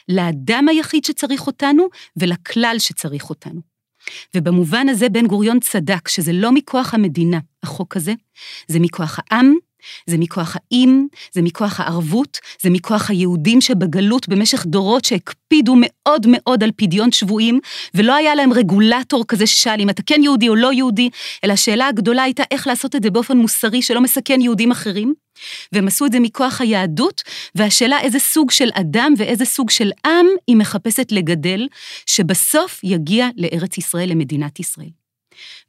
לאדם 0.10 0.67
היחיד 0.69 1.06
שצריך 1.06 1.47
אותנו 1.47 1.88
ולכלל 2.17 2.75
שצריך 2.80 3.30
אותנו. 3.30 3.62
ובמובן 4.36 4.89
הזה 4.89 5.10
בן 5.10 5.27
גוריון 5.27 5.60
צדק 5.60 6.08
שזה 6.08 6.34
לא 6.34 6.51
מכוח 6.51 6.93
המדינה, 6.93 7.39
החוק 7.67 7.97
הזה, 7.97 8.13
זה 8.67 8.80
מכוח 8.80 9.19
העם, 9.19 9.53
זה 10.08 10.17
מכוח 10.17 10.56
האם, 10.56 11.08
זה 11.34 11.41
מכוח 11.41 11.80
הערבות, 11.80 12.39
זה 12.62 12.69
מכוח 12.69 13.10
היהודים 13.10 13.62
שבגלות 13.62 14.30
במשך 14.30 14.65
דורות 14.65 15.06
שהקפידו 15.06 15.75
מאוד 15.80 16.25
מאוד 16.30 16.63
על 16.63 16.71
פדיון 16.75 17.12
שבויים, 17.12 17.60
ולא 17.93 18.15
היה 18.15 18.36
להם 18.36 18.53
רגולטור 18.53 19.25
כזה 19.27 19.47
ששאל 19.47 19.82
אם 19.82 19.89
אתה 19.89 20.01
כן 20.06 20.21
יהודי 20.23 20.49
או 20.49 20.56
לא 20.56 20.73
יהודי, 20.73 21.10
אלא 21.43 21.53
השאלה 21.53 21.88
הגדולה 21.88 22.23
הייתה 22.23 22.43
איך 22.51 22.67
לעשות 22.67 22.95
את 22.95 23.03
זה 23.03 23.10
באופן 23.10 23.38
מוסרי 23.38 23.82
שלא 23.82 24.01
מסכן 24.01 24.41
יהודים 24.41 24.71
אחרים. 24.71 25.13
והם 25.71 25.88
עשו 25.88 26.06
את 26.06 26.12
זה 26.12 26.19
מכוח 26.19 26.62
היהדות, 26.62 27.21
והשאלה 27.56 28.01
איזה 28.01 28.19
סוג 28.19 28.51
של 28.51 28.69
אדם 28.73 29.13
ואיזה 29.17 29.45
סוג 29.45 29.69
של 29.69 29.91
עם 30.08 30.25
היא 30.47 30.56
מחפשת 30.56 31.12
לגדל, 31.12 31.67
שבסוף 32.06 32.80
יגיע 32.84 33.27
לארץ 33.38 33.77
ישראל, 33.77 34.10
למדינת 34.10 34.60
ישראל. 34.60 34.96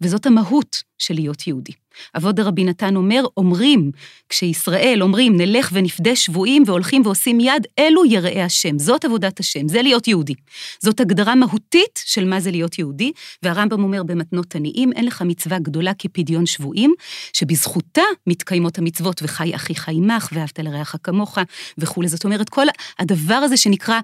וזאת 0.01 0.27
המהות 0.27 0.83
של 0.99 1.15
להיות 1.15 1.47
יהודי. 1.47 1.73
אבות 2.17 2.35
דרבי 2.35 2.65
נתן 2.65 2.97
אומר, 2.97 3.25
אומרים, 3.37 3.91
כשישראל 4.29 4.99
אומרים, 5.03 5.37
נלך 5.37 5.71
ונפדה 5.73 6.17
שבויים 6.17 6.63
והולכים 6.67 7.03
ועושים 7.05 7.41
יד, 7.41 7.67
אלו 7.79 8.05
יראי 8.05 8.43
השם. 8.43 8.79
זאת 8.79 9.05
עבודת 9.05 9.41
השם, 9.41 9.69
זה 9.69 9.83
להיות 9.83 10.09
יהודי. 10.09 10.35
זאת 10.83 11.01
הגדרה 11.01 11.35
מהותית 11.35 12.03
של 12.05 12.25
מה 12.25 12.41
זה 12.41 12.51
להיות 12.51 12.79
יהודי, 12.79 13.13
והרמב"ם 13.43 13.83
אומר 13.83 14.03
במתנות 14.03 14.55
עניים, 14.55 14.93
אין 14.93 15.05
לך 15.05 15.23
מצווה 15.23 15.59
גדולה 15.59 15.93
כפדיון 15.99 16.47
שבויים, 16.47 16.95
שבזכותה 17.33 18.03
מתקיימות 18.27 18.79
המצוות, 18.79 19.23
וחי 19.23 19.55
אחיך 19.55 19.89
עמך, 19.89 20.29
ואהבת 20.33 20.59
לרעך 20.59 20.97
כמוך, 21.03 21.39
וכולי. 21.79 22.09
זאת 22.09 22.25
אומרת, 22.25 22.49
כל 22.49 22.67
הדבר 22.99 23.35
הזה 23.35 23.57
שנקרא 23.57 24.01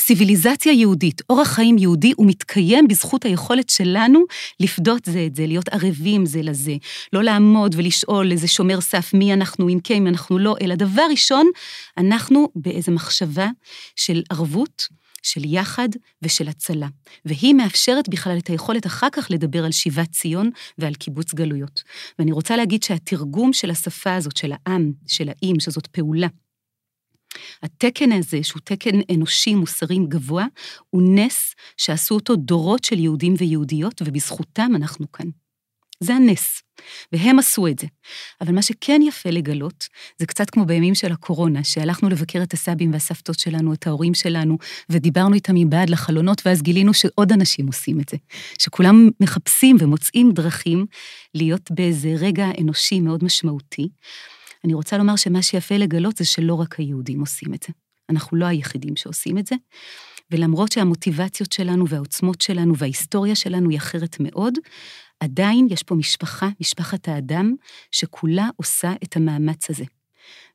סיביליזציה 0.00 0.72
יהודית, 0.72 1.22
אורח 1.30 1.48
חיים 1.48 1.78
יהודי, 1.78 2.12
הוא 2.16 2.26
מתקיים 2.26 2.88
בזכות 2.88 3.24
היכולת 3.24 3.70
שלנו 3.70 4.20
לפדות 4.60 5.04
זה 5.04 5.24
את 5.26 5.36
זה, 5.36 5.46
להיות 5.46 5.68
ערבים 5.68 6.26
זה 6.26 6.42
לזה, 6.42 6.76
לא 7.12 7.22
לעמוד 7.22 7.74
ולשאול 7.78 8.32
איזה 8.32 8.48
שומר 8.48 8.80
סף 8.80 9.14
מי 9.14 9.32
אנחנו, 9.32 9.68
אם 9.68 9.78
כן, 9.84 9.94
אם 9.94 10.06
אנחנו 10.06 10.38
לא, 10.38 10.56
אלא 10.60 10.74
דבר 10.74 11.06
ראשון, 11.10 11.46
אנחנו 11.98 12.48
באיזו 12.54 12.92
מחשבה 12.92 13.48
של 13.96 14.22
ערבות, 14.30 14.88
של 15.22 15.44
יחד 15.44 15.88
ושל 16.22 16.48
הצלה. 16.48 16.88
והיא 17.24 17.54
מאפשרת 17.54 18.08
בכלל 18.08 18.38
את 18.38 18.46
היכולת 18.46 18.86
אחר 18.86 19.06
כך 19.12 19.30
לדבר 19.30 19.64
על 19.64 19.72
שיבת 19.72 20.10
ציון 20.12 20.50
ועל 20.78 20.94
קיבוץ 20.94 21.34
גלויות. 21.34 21.82
ואני 22.18 22.32
רוצה 22.32 22.56
להגיד 22.56 22.82
שהתרגום 22.82 23.52
של 23.52 23.70
השפה 23.70 24.14
הזאת, 24.14 24.36
של 24.36 24.52
העם, 24.52 24.92
של 25.06 25.28
האם, 25.28 25.60
שזאת 25.60 25.86
פעולה, 25.86 26.26
התקן 27.62 28.12
הזה, 28.12 28.42
שהוא 28.42 28.60
תקן 28.64 29.00
אנושי 29.14 29.54
מוסרי 29.54 29.98
גבוה, 30.08 30.46
הוא 30.90 31.02
נס 31.14 31.54
שעשו 31.76 32.14
אותו 32.14 32.36
דורות 32.36 32.84
של 32.84 32.98
יהודים 32.98 33.34
ויהודיות, 33.38 34.02
ובזכותם 34.04 34.72
אנחנו 34.76 35.12
כאן. 35.12 35.26
זה 36.00 36.14
הנס, 36.14 36.62
והם 37.12 37.38
עשו 37.38 37.66
את 37.66 37.78
זה. 37.78 37.86
אבל 38.40 38.54
מה 38.54 38.62
שכן 38.62 39.00
יפה 39.02 39.30
לגלות, 39.30 39.88
זה 40.18 40.26
קצת 40.26 40.50
כמו 40.50 40.64
בימים 40.64 40.94
של 40.94 41.12
הקורונה, 41.12 41.64
שהלכנו 41.64 42.08
לבקר 42.08 42.42
את 42.42 42.52
הסבים 42.52 42.92
והסבתות 42.92 43.38
שלנו, 43.38 43.72
את 43.72 43.86
ההורים 43.86 44.14
שלנו, 44.14 44.58
ודיברנו 44.90 45.34
איתם 45.34 45.54
מבעד 45.54 45.90
לחלונות, 45.90 46.42
ואז 46.46 46.62
גילינו 46.62 46.94
שעוד 46.94 47.32
אנשים 47.32 47.66
עושים 47.66 48.00
את 48.00 48.08
זה. 48.08 48.16
שכולם 48.58 49.08
מחפשים 49.20 49.76
ומוצאים 49.80 50.32
דרכים 50.32 50.86
להיות 51.34 51.70
באיזה 51.70 52.14
רגע 52.18 52.46
אנושי 52.60 53.00
מאוד 53.00 53.24
משמעותי. 53.24 53.88
אני 54.64 54.74
רוצה 54.74 54.98
לומר 54.98 55.16
שמה 55.16 55.42
שיפה 55.42 55.76
לגלות 55.76 56.16
זה 56.16 56.24
שלא 56.24 56.54
רק 56.54 56.80
היהודים 56.80 57.20
עושים 57.20 57.54
את 57.54 57.62
זה. 57.62 57.72
אנחנו 58.10 58.36
לא 58.36 58.46
היחידים 58.46 58.96
שעושים 58.96 59.38
את 59.38 59.46
זה, 59.46 59.54
ולמרות 60.30 60.72
שהמוטיבציות 60.72 61.52
שלנו 61.52 61.88
והעוצמות 61.88 62.40
שלנו 62.40 62.76
וההיסטוריה 62.76 63.34
שלנו 63.34 63.70
היא 63.70 63.78
אחרת 63.78 64.16
מאוד, 64.20 64.54
עדיין 65.20 65.66
יש 65.70 65.82
פה 65.82 65.94
משפחה, 65.94 66.48
משפחת 66.60 67.08
האדם, 67.08 67.54
שכולה 67.92 68.48
עושה 68.56 68.92
את 69.04 69.16
המאמץ 69.16 69.70
הזה. 69.70 69.84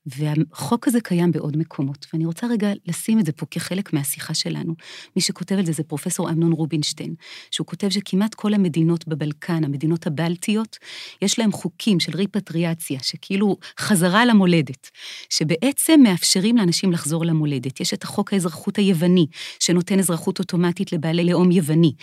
והחוק 0.05 0.87
הזה 0.87 1.01
קיים 1.01 1.31
בעוד 1.31 1.57
מקומות, 1.57 2.07
ואני 2.13 2.25
רוצה 2.25 2.47
רגע 2.47 2.71
לשים 2.85 3.19
את 3.19 3.25
זה 3.25 3.31
פה 3.31 3.45
כחלק 3.51 3.93
מהשיחה 3.93 4.33
שלנו. 4.33 4.73
מי 5.15 5.21
שכותב 5.21 5.55
על 5.55 5.65
זה 5.65 5.71
זה 5.71 5.83
פרופסור 5.83 6.29
אמנון 6.29 6.51
רובינשטיין, 6.51 7.15
שהוא 7.51 7.67
כותב 7.67 7.89
שכמעט 7.89 8.35
כל 8.35 8.53
המדינות 8.53 9.07
בבלקן, 9.07 9.63
המדינות 9.63 10.07
הבלטיות, 10.07 10.77
יש 11.21 11.39
להם 11.39 11.51
חוקים 11.51 11.99
של 11.99 12.11
ריפטריאציה, 12.15 12.99
שכאילו 13.03 13.57
חזרה 13.79 14.25
למולדת, 14.25 14.89
שבעצם 15.29 15.99
מאפשרים 16.03 16.57
לאנשים 16.57 16.91
לחזור 16.91 17.25
למולדת. 17.25 17.79
יש 17.79 17.93
את 17.93 18.03
החוק 18.03 18.33
האזרחות 18.33 18.77
היווני, 18.77 19.27
שנותן 19.59 19.99
אזרחות 19.99 20.39
אוטומטית 20.39 20.93
לבעלי 20.93 21.23
לאום 21.23 21.51
יווני, 21.51 21.93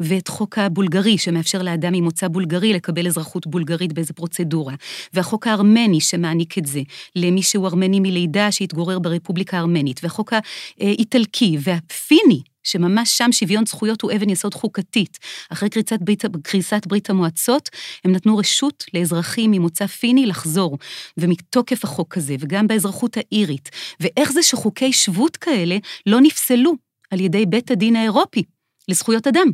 ואת 0.00 0.28
חוק 0.28 0.58
הבולגרי, 0.58 1.18
שמאפשר 1.18 1.62
לאדם 1.62 1.92
ממוצא 1.92 2.28
בולגרי 2.28 2.72
לקבל 2.72 3.06
אזרחות 3.06 3.46
בולגרית 3.46 3.92
באיזה 3.92 4.12
פרוצדורה, 4.12 4.74
והחוק 5.12 5.46
הארמני 5.46 6.00
שמעניק 6.00 6.58
את 6.58 6.66
זה 6.66 6.80
למי 7.16 7.42
שהוא 7.48 7.66
ארמני 7.66 8.00
מלידה 8.00 8.52
שהתגורר 8.52 8.98
ברפובליקה 8.98 9.56
הארמנית, 9.56 10.00
והחוק 10.02 10.32
האיטלקי 10.80 11.56
והפיני, 11.60 12.42
שממש 12.62 13.18
שם 13.18 13.32
שוויון 13.32 13.66
זכויות 13.66 14.02
הוא 14.02 14.12
אבן 14.12 14.30
יסוד 14.30 14.54
חוקתית. 14.54 15.18
אחרי 15.52 15.70
קריסת 15.70 15.98
ברית, 16.00 16.24
קריסת 16.42 16.86
ברית 16.86 17.10
המועצות, 17.10 17.68
הם 18.04 18.12
נתנו 18.12 18.36
רשות 18.36 18.84
לאזרחים 18.94 19.50
ממוצא 19.50 19.86
פיני 19.86 20.26
לחזור, 20.26 20.78
ומתוקף 21.16 21.84
החוק 21.84 22.16
הזה, 22.16 22.36
וגם 22.40 22.66
באזרחות 22.66 23.16
האירית. 23.16 23.70
ואיך 24.00 24.32
זה 24.32 24.42
שחוקי 24.42 24.92
שבות 24.92 25.36
כאלה 25.36 25.76
לא 26.06 26.20
נפסלו 26.20 26.72
על 27.10 27.20
ידי 27.20 27.46
בית 27.46 27.70
הדין 27.70 27.96
האירופי 27.96 28.42
לזכויות 28.88 29.26
אדם? 29.26 29.48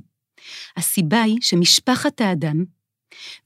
הסיבה 0.76 1.22
היא 1.22 1.38
שמשפחת 1.40 2.20
האדם 2.20 2.64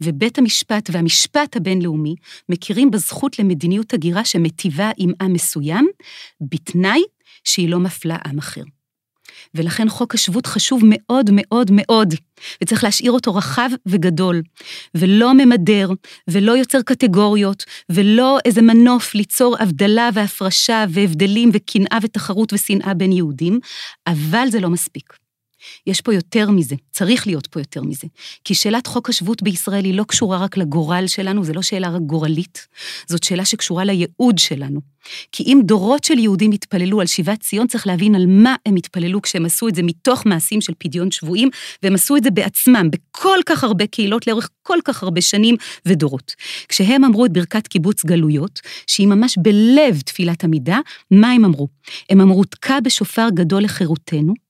ובית 0.00 0.38
המשפט 0.38 0.90
והמשפט 0.92 1.57
הבינלאומי 1.57 2.14
מכירים 2.48 2.90
בזכות 2.90 3.38
למדיניות 3.38 3.94
הגירה 3.94 4.24
שמטיבה 4.24 4.90
עם 4.96 5.12
עם 5.22 5.33
מסוים, 5.33 5.88
בתנאי 6.40 7.02
שהיא 7.44 7.68
לא 7.68 7.78
מפלה 7.78 8.16
עם 8.26 8.38
אחר. 8.38 8.62
ולכן 9.54 9.88
חוק 9.88 10.14
השבות 10.14 10.46
חשוב 10.46 10.83
מאוד 10.85 11.31
מאוד 11.33 11.70
מאוד, 11.72 12.14
וצריך 12.62 12.85
להשאיר 12.85 13.12
אותו 13.12 13.35
רחב 13.35 13.70
וגדול, 13.87 14.42
ולא 14.94 15.35
ממדר, 15.35 15.90
ולא 16.28 16.52
יוצר 16.52 16.83
קטגוריות, 16.83 17.64
ולא 17.90 18.38
איזה 18.44 18.62
מנוף 18.62 19.14
ליצור 19.14 19.57
הבדלה 19.61 20.11
והפרשה 20.14 20.85
והבדלים 20.88 21.50
וקנאה 21.52 21.98
ותחרות 22.02 22.52
ושנאה 22.52 22.94
בין 22.94 23.12
יהודים, 23.12 23.61
אבל 24.07 24.48
זה 24.50 24.61
לא 24.61 24.70
מספיק. 24.70 25.28
יש 25.87 26.01
פה 26.01 26.14
יותר 26.14 26.51
מזה, 26.51 26.77
צריך 26.90 27.27
להיות 27.27 27.47
פה 27.47 27.61
יותר 27.61 27.83
מזה. 27.83 28.07
כי 28.44 28.55
שאלת 28.55 28.87
חוק 28.87 29.09
השבות 29.09 29.42
בישראל 29.42 29.85
היא 29.85 29.94
לא 29.94 30.05
קשורה 30.09 30.38
רק 30.38 30.57
לגורל 30.57 31.05
שלנו, 31.07 31.44
זו 31.44 31.53
לא 31.53 31.62
שאלה 31.62 31.88
רק 31.88 32.03
גורלית, 32.03 32.66
זאת 33.07 33.23
שאלה 33.23 33.44
שקשורה 33.44 33.85
לייעוד 33.85 34.38
שלנו. 34.38 34.81
כי 35.33 35.42
אם 35.42 35.61
דורות 35.64 36.05
של 36.05 36.18
יהודים 36.18 36.53
התפללו 36.53 37.01
על 37.01 37.07
שיבת 37.07 37.40
ציון, 37.40 37.66
צריך 37.66 37.87
להבין 37.87 38.14
על 38.14 38.27
מה 38.27 38.55
הם 38.66 38.77
התפללו 38.77 39.23
כשהם 39.23 39.47
עשו 39.47 39.68
את 39.68 39.75
זה 39.75 39.83
מתוך 39.83 40.27
מעשים 40.27 40.61
של 40.61 40.73
פדיון 40.79 41.11
שבויים, 41.11 41.49
והם 41.83 41.94
עשו 41.94 42.16
את 42.16 42.25
זה 42.25 42.31
בעצמם, 42.31 42.88
בכל 42.90 43.38
כך 43.47 43.64
הרבה 43.64 43.87
קהילות 43.87 44.27
לאורך 44.27 44.49
כל 44.62 44.79
כך 44.85 45.03
הרבה 45.03 45.21
שנים 45.21 45.57
ודורות. 45.87 46.35
כשהם 46.68 47.05
אמרו 47.05 47.27
את 47.27 47.33
ברכת 47.33 47.66
קיבוץ 47.66 48.05
גלויות, 48.05 48.61
שהיא 48.87 49.07
ממש 49.07 49.38
בלב 49.42 50.01
תפילת 50.05 50.44
עמידה, 50.44 50.79
מה 51.11 51.31
הם 51.31 51.44
אמרו? 51.44 51.68
הם 52.11 52.21
אמרו, 52.21 52.44
תקע 52.44 52.81
בשופר 52.81 53.29
גדול 53.35 53.62
לחירותנו, 53.62 54.48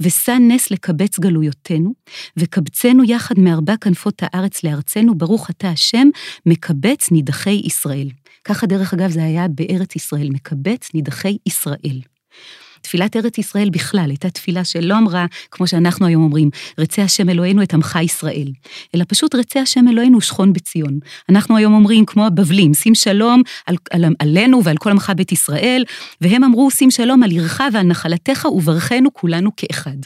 ושא 0.00 0.36
נס 0.40 0.70
לקבץ 0.70 1.18
גלויותינו, 1.18 1.94
וקבצנו 2.36 3.04
יחד 3.04 3.34
מארבע 3.38 3.76
כנפות 3.76 4.22
הארץ 4.22 4.64
לארצנו, 4.64 5.14
ברוך 5.14 5.50
אתה 5.50 5.68
השם, 5.68 6.08
מקבץ 6.46 7.10
נידחי 7.10 7.60
ישראל. 7.64 8.08
ככה 8.44 8.66
דרך 8.66 8.94
אגב 8.94 9.10
זה 9.10 9.24
היה 9.24 9.48
בארץ 9.48 9.96
ישראל, 9.96 10.28
מקבץ 10.30 10.94
נידחי 10.94 11.36
ישראל. 11.46 12.00
תפילת 12.82 13.16
ארץ 13.16 13.38
ישראל 13.38 13.70
בכלל 13.70 14.06
הייתה 14.08 14.30
תפילה 14.30 14.64
שלא 14.64 14.98
אמרה, 14.98 15.26
כמו 15.50 15.66
שאנחנו 15.66 16.06
היום 16.06 16.22
אומרים, 16.22 16.50
רצה 16.78 17.02
השם 17.02 17.28
אלוהינו 17.28 17.62
את 17.62 17.74
עמך 17.74 17.98
ישראל, 18.02 18.48
אלא 18.94 19.04
פשוט 19.08 19.34
רצה 19.34 19.60
השם 19.60 19.88
אלוהינו 19.88 20.20
שכון 20.20 20.52
בציון. 20.52 20.98
אנחנו 21.28 21.56
היום 21.56 21.74
אומרים, 21.74 22.06
כמו 22.06 22.26
הבבלים, 22.26 22.74
שים 22.74 22.94
שלום 22.94 23.42
על, 23.66 23.76
על, 23.90 24.04
עלינו 24.18 24.64
ועל 24.64 24.76
כל 24.76 24.90
עמך 24.90 25.12
בית 25.16 25.32
ישראל, 25.32 25.84
והם 26.20 26.44
אמרו, 26.44 26.70
שים 26.70 26.90
שלום 26.90 27.22
על 27.22 27.30
עירך 27.30 27.60
ועל 27.72 27.86
נחלתך 27.86 28.44
וברכנו 28.44 29.12
כולנו 29.12 29.50
כאחד. 29.56 29.96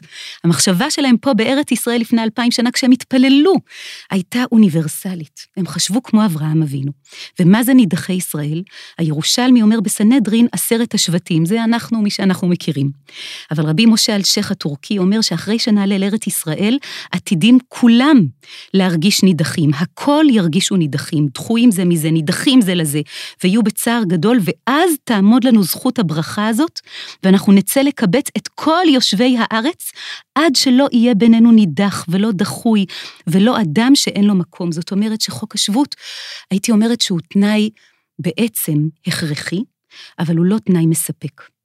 המחשבה 0.44 0.90
שלהם 0.90 1.16
פה 1.16 1.34
בארץ 1.34 1.72
ישראל 1.72 2.00
לפני 2.00 2.22
אלפיים 2.22 2.50
שנה, 2.50 2.70
כשהם 2.70 2.90
התפללו, 2.90 3.54
הייתה 4.10 4.44
אוניברסלית. 4.52 5.40
הם 5.56 5.66
חשבו 5.66 6.02
כמו 6.02 6.24
אברהם 6.24 6.62
אבינו. 6.62 6.92
ומה 7.40 7.62
זה 7.62 7.74
נידחי 7.74 8.12
ישראל? 8.12 8.62
הירושלמי 8.98 9.62
אומר 9.62 9.80
בסנהדרין, 9.80 10.46
עשרת 10.52 10.94
השבטים, 10.94 11.46
זה 11.46 11.64
אנחנו, 11.64 12.02
מי 12.02 12.10
שאנחנו 12.10 12.48
מכירים. 12.48 12.65
אבל 13.50 13.66
רבי 13.66 13.86
משה 13.86 14.16
אלשיך 14.16 14.50
הטורקי 14.50 14.98
אומר 14.98 15.20
שאחרי 15.20 15.58
שנעלה 15.58 15.98
לארץ 15.98 16.26
ישראל, 16.26 16.78
עתידים 17.12 17.58
כולם 17.68 18.26
להרגיש 18.74 19.22
נידחים. 19.22 19.70
הכל 19.74 20.24
ירגישו 20.30 20.76
נידחים, 20.76 21.26
דחויים 21.34 21.70
זה 21.70 21.84
מזה, 21.84 22.10
נידחים 22.10 22.60
זה 22.60 22.74
לזה, 22.74 23.00
ויהיו 23.44 23.62
בצער 23.62 24.02
גדול, 24.04 24.38
ואז 24.44 24.90
תעמוד 25.04 25.44
לנו 25.44 25.62
זכות 25.62 25.98
הברכה 25.98 26.48
הזאת, 26.48 26.80
ואנחנו 27.22 27.52
נצא 27.52 27.80
לקבץ 27.80 28.28
את 28.36 28.48
כל 28.48 28.84
יושבי 28.88 29.36
הארץ, 29.38 29.92
עד 30.34 30.56
שלא 30.56 30.86
יהיה 30.92 31.14
בינינו 31.14 31.52
נידח 31.52 32.04
ולא 32.08 32.32
דחוי, 32.32 32.86
ולא 33.26 33.60
אדם 33.60 33.92
שאין 33.94 34.24
לו 34.24 34.34
מקום. 34.34 34.72
זאת 34.72 34.92
אומרת 34.92 35.20
שחוק 35.20 35.54
השבות, 35.54 35.94
הייתי 36.50 36.72
אומרת 36.72 37.00
שהוא 37.00 37.20
תנאי 37.28 37.70
בעצם 38.18 38.88
הכרחי, 39.06 39.62
אבל 40.18 40.36
הוא 40.36 40.46
לא 40.46 40.58
תנאי 40.58 40.86
מספק. 40.86 41.55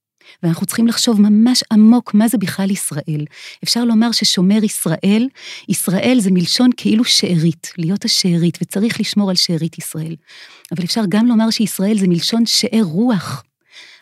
ואנחנו 0.44 0.66
צריכים 0.66 0.88
לחשוב 0.88 1.22
ממש 1.22 1.64
עמוק 1.72 2.14
מה 2.14 2.28
זה 2.28 2.38
בכלל 2.38 2.72
ישראל. 2.72 3.26
אפשר 3.64 3.86
לומר 3.86 4.12
ששומר 4.12 4.64
ישראל, 4.64 5.28
ישראל 5.70 6.18
זה 6.20 6.32
מלשון 6.32 6.70
כאילו 6.78 7.04
שארית, 7.04 7.74
להיות 7.78 8.06
השארית, 8.06 8.58
וצריך 8.62 9.00
לשמור 9.00 9.30
על 9.30 9.36
שארית 9.36 9.78
ישראל. 9.78 10.16
אבל 10.72 10.84
אפשר 10.84 11.02
גם 11.10 11.28
לומר 11.28 11.50
שישראל 11.50 11.98
זה 12.00 12.08
מלשון 12.08 12.46
שאר 12.46 12.84
רוח. 12.84 13.44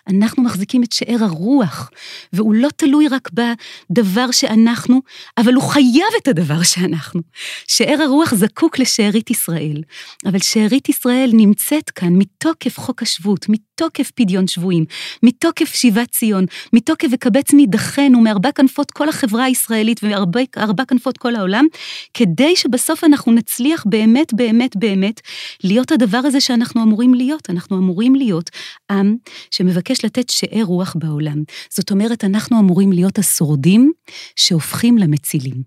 אנחנו 0.07 0.43
מחזיקים 0.43 0.83
את 0.83 0.91
שאר 0.91 1.23
הרוח, 1.23 1.91
והוא 2.33 2.53
לא 2.53 2.69
תלוי 2.75 3.07
רק 3.07 3.29
בדבר 3.33 4.31
שאנחנו, 4.31 5.01
אבל 5.37 5.53
הוא 5.53 5.63
חייב 5.63 6.13
את 6.21 6.27
הדבר 6.27 6.63
שאנחנו. 6.63 7.21
שאר 7.67 8.01
הרוח 8.01 8.33
זקוק 8.33 8.79
לשארית 8.79 9.29
ישראל, 9.29 9.83
אבל 10.25 10.39
שארית 10.39 10.89
ישראל 10.89 11.29
נמצאת 11.33 11.89
כאן 11.89 12.13
מתוקף 12.13 12.79
חוק 12.79 13.01
השבות, 13.01 13.45
מתוקף 13.49 14.11
פדיון 14.11 14.47
שבויים, 14.47 14.85
מתוקף 15.23 15.73
שיבת 15.75 16.11
ציון, 16.11 16.45
מתוקף 16.73 17.07
וקבץ 17.11 17.53
נידחנו 17.53 18.21
מארבע 18.21 18.51
כנפות 18.51 18.91
כל 18.91 19.09
החברה 19.09 19.43
הישראלית 19.43 19.99
וארבע 20.03 20.85
כנפות 20.87 21.17
כל 21.17 21.35
העולם, 21.35 21.65
כדי 22.13 22.55
שבסוף 22.55 23.03
אנחנו 23.03 23.31
נצליח 23.31 23.83
באמת, 23.87 24.33
באמת, 24.33 24.75
באמת, 24.75 25.21
להיות 25.63 25.91
הדבר 25.91 26.17
הזה 26.17 26.41
שאנחנו 26.41 26.83
אמורים 26.83 27.13
להיות. 27.13 27.49
אנחנו 27.49 27.77
אמורים 27.77 28.15
להיות 28.15 28.49
עם 28.91 29.15
שמבקש 29.51 29.88
לתת 30.03 30.29
שאר 30.29 30.63
רוח 30.63 30.95
בעולם. 30.99 31.43
זאת 31.69 31.91
אומרת, 31.91 32.23
אנחנו 32.23 32.59
אמורים 32.59 32.91
להיות 32.91 33.19
השורדים 33.19 33.91
שהופכים 34.35 34.97
למצילים. 34.97 35.63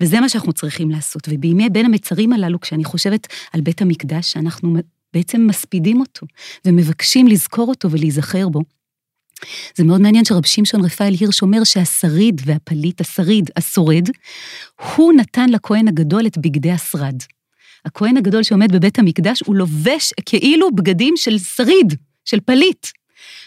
וזה 0.00 0.20
מה 0.20 0.28
שאנחנו 0.28 0.52
צריכים 0.52 0.90
לעשות. 0.90 1.28
ובימי 1.28 1.68
בין 1.68 1.86
המצרים 1.86 2.32
הללו, 2.32 2.60
כשאני 2.60 2.84
חושבת 2.84 3.26
על 3.52 3.60
בית 3.60 3.82
המקדש, 3.82 4.32
שאנחנו 4.32 4.76
בעצם 5.14 5.46
מספידים 5.46 6.00
אותו, 6.00 6.26
ומבקשים 6.64 7.26
לזכור 7.26 7.68
אותו 7.68 7.90
ולהיזכר 7.90 8.48
בו. 8.48 8.60
זה 9.76 9.84
מאוד 9.84 10.00
מעניין 10.00 10.24
שרב 10.24 10.46
שמשון 10.46 10.84
רפאל 10.84 11.14
הירש 11.20 11.42
אומר 11.42 11.64
שהשריד 11.64 12.40
והפליט, 12.44 13.00
השריד, 13.00 13.50
השורד, 13.56 14.08
הוא 14.96 15.12
נתן 15.12 15.48
לכהן 15.48 15.88
הגדול 15.88 16.26
את 16.26 16.38
בגדי 16.38 16.70
השרד. 16.70 17.14
הכהן 17.84 18.16
הגדול 18.16 18.42
שעומד 18.42 18.72
בבית 18.72 18.98
המקדש, 18.98 19.42
הוא 19.46 19.56
לובש 19.56 20.12
כאילו 20.26 20.74
בגדים 20.74 21.14
של 21.16 21.38
שריד, 21.38 21.94
של 22.24 22.40
פליט. 22.40 22.86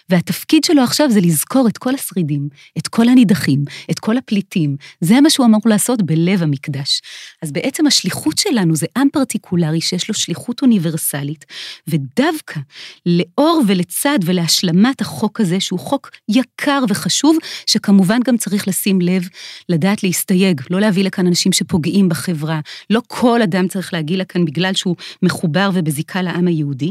והתפקיד 0.09 0.63
שלו 0.63 0.83
עכשיו 0.83 1.11
זה 1.11 1.19
לזכור 1.21 1.67
את 1.67 1.77
כל 1.77 1.95
השרידים, 1.95 2.49
את 2.77 2.87
כל 2.87 3.09
הנידחים, 3.09 3.63
את 3.91 3.99
כל 3.99 4.17
הפליטים. 4.17 4.75
זה 5.01 5.21
מה 5.21 5.29
שהוא 5.29 5.45
אמור 5.45 5.61
לעשות 5.65 6.01
בלב 6.01 6.43
המקדש. 6.43 7.01
אז 7.41 7.51
בעצם 7.51 7.87
השליחות 7.87 8.37
שלנו 8.37 8.75
זה 8.75 8.85
עם 8.97 9.07
פרטיקולרי 9.13 9.81
שיש 9.81 10.07
לו 10.07 10.13
שליחות 10.13 10.61
אוניברסלית, 10.61 11.45
ודווקא 11.87 12.59
לאור 13.05 13.61
ולצד 13.67 14.19
ולהשלמת 14.25 15.01
החוק 15.01 15.41
הזה, 15.41 15.59
שהוא 15.59 15.79
חוק 15.79 16.11
יקר 16.29 16.83
וחשוב, 16.89 17.37
שכמובן 17.67 18.19
גם 18.25 18.37
צריך 18.37 18.67
לשים 18.67 19.01
לב, 19.01 19.27
לדעת 19.69 20.03
להסתייג, 20.03 20.61
לא 20.69 20.81
להביא 20.81 21.03
לכאן 21.03 21.27
אנשים 21.27 21.51
שפוגעים 21.51 22.09
בחברה. 22.09 22.59
לא 22.89 23.01
כל 23.07 23.41
אדם 23.41 23.67
צריך 23.67 23.93
להגיע 23.93 24.17
לכאן 24.17 24.45
בגלל 24.45 24.73
שהוא 24.73 24.95
מחובר 25.21 25.69
ובזיקה 25.73 26.21
לעם 26.21 26.47
היהודי, 26.47 26.89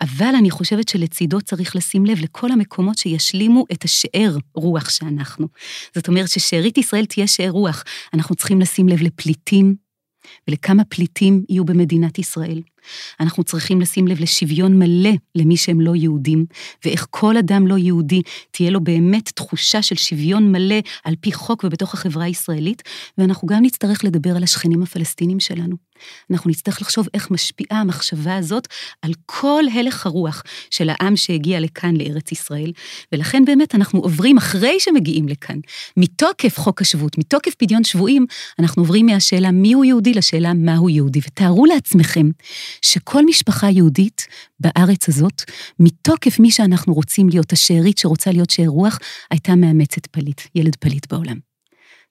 אבל 0.00 0.34
אני 0.38 0.50
חושבת 0.50 0.88
שלצידו 0.88 1.40
צריך 1.40 1.76
לשים 1.76 2.06
לב 2.06 2.20
לכל 2.20 2.41
המקומות 2.50 2.98
שישלימו 2.98 3.64
את 3.72 3.84
השאר 3.84 4.36
רוח 4.54 4.90
שאנחנו. 4.90 5.46
זאת 5.94 6.08
אומרת 6.08 6.28
ששארית 6.28 6.78
ישראל 6.78 7.04
תהיה 7.06 7.26
שאר 7.26 7.50
רוח. 7.50 7.84
אנחנו 8.14 8.34
צריכים 8.34 8.60
לשים 8.60 8.88
לב 8.88 9.02
לפליטים, 9.02 9.74
ולכמה 10.48 10.84
פליטים 10.84 11.44
יהיו 11.48 11.64
במדינת 11.64 12.18
ישראל. 12.18 12.62
אנחנו 13.20 13.44
צריכים 13.44 13.80
לשים 13.80 14.08
לב 14.08 14.20
לשוויון 14.20 14.78
מלא 14.78 15.10
למי 15.34 15.56
שהם 15.56 15.80
לא 15.80 15.96
יהודים, 15.96 16.44
ואיך 16.84 17.06
כל 17.10 17.36
אדם 17.36 17.66
לא 17.66 17.78
יהודי 17.78 18.22
תהיה 18.50 18.70
לו 18.70 18.80
באמת 18.80 19.28
תחושה 19.34 19.82
של 19.82 19.96
שוויון 19.96 20.52
מלא 20.52 20.80
על 21.04 21.14
פי 21.20 21.32
חוק 21.32 21.64
ובתוך 21.64 21.94
החברה 21.94 22.24
הישראלית, 22.24 22.82
ואנחנו 23.18 23.48
גם 23.48 23.62
נצטרך 23.62 24.04
לדבר 24.04 24.36
על 24.36 24.42
השכנים 24.42 24.82
הפלסטינים 24.82 25.40
שלנו. 25.40 25.76
אנחנו 26.30 26.50
נצטרך 26.50 26.82
לחשוב 26.82 27.08
איך 27.14 27.30
משפיעה 27.30 27.80
המחשבה 27.80 28.36
הזאת 28.36 28.68
על 29.02 29.12
כל 29.26 29.64
הלך 29.74 30.06
הרוח 30.06 30.42
של 30.70 30.90
העם 30.90 31.16
שהגיע 31.16 31.60
לכאן, 31.60 31.96
לארץ 31.96 32.32
ישראל, 32.32 32.72
ולכן 33.12 33.44
באמת 33.44 33.74
אנחנו 33.74 34.00
עוברים, 34.00 34.36
אחרי 34.36 34.80
שמגיעים 34.80 35.28
לכאן, 35.28 35.58
מתוקף 35.96 36.58
חוק 36.58 36.80
השבות, 36.80 37.18
מתוקף 37.18 37.54
פדיון 37.54 37.84
שבויים, 37.84 38.26
אנחנו 38.58 38.82
עוברים 38.82 39.06
מהשאלה 39.06 39.50
מיהו 39.50 39.84
יהודי 39.84 40.14
לשאלה 40.14 40.54
מהו 40.54 40.88
יהודי. 40.88 41.20
ותארו 41.26 41.66
לעצמכם 41.66 42.30
שכל 42.82 43.24
משפחה 43.26 43.70
יהודית 43.70 44.26
בארץ 44.60 45.08
הזאת, 45.08 45.42
מתוקף 45.80 46.38
מי 46.38 46.50
שאנחנו 46.50 46.94
רוצים 46.94 47.28
להיות, 47.28 47.52
השארית 47.52 47.98
שרוצה 47.98 48.32
להיות 48.32 48.50
שאר 48.50 48.66
רוח, 48.66 48.98
הייתה 49.30 49.54
מאמצת 49.54 50.06
פליט, 50.06 50.40
ילד 50.54 50.76
פליט 50.76 51.12
בעולם. 51.12 51.52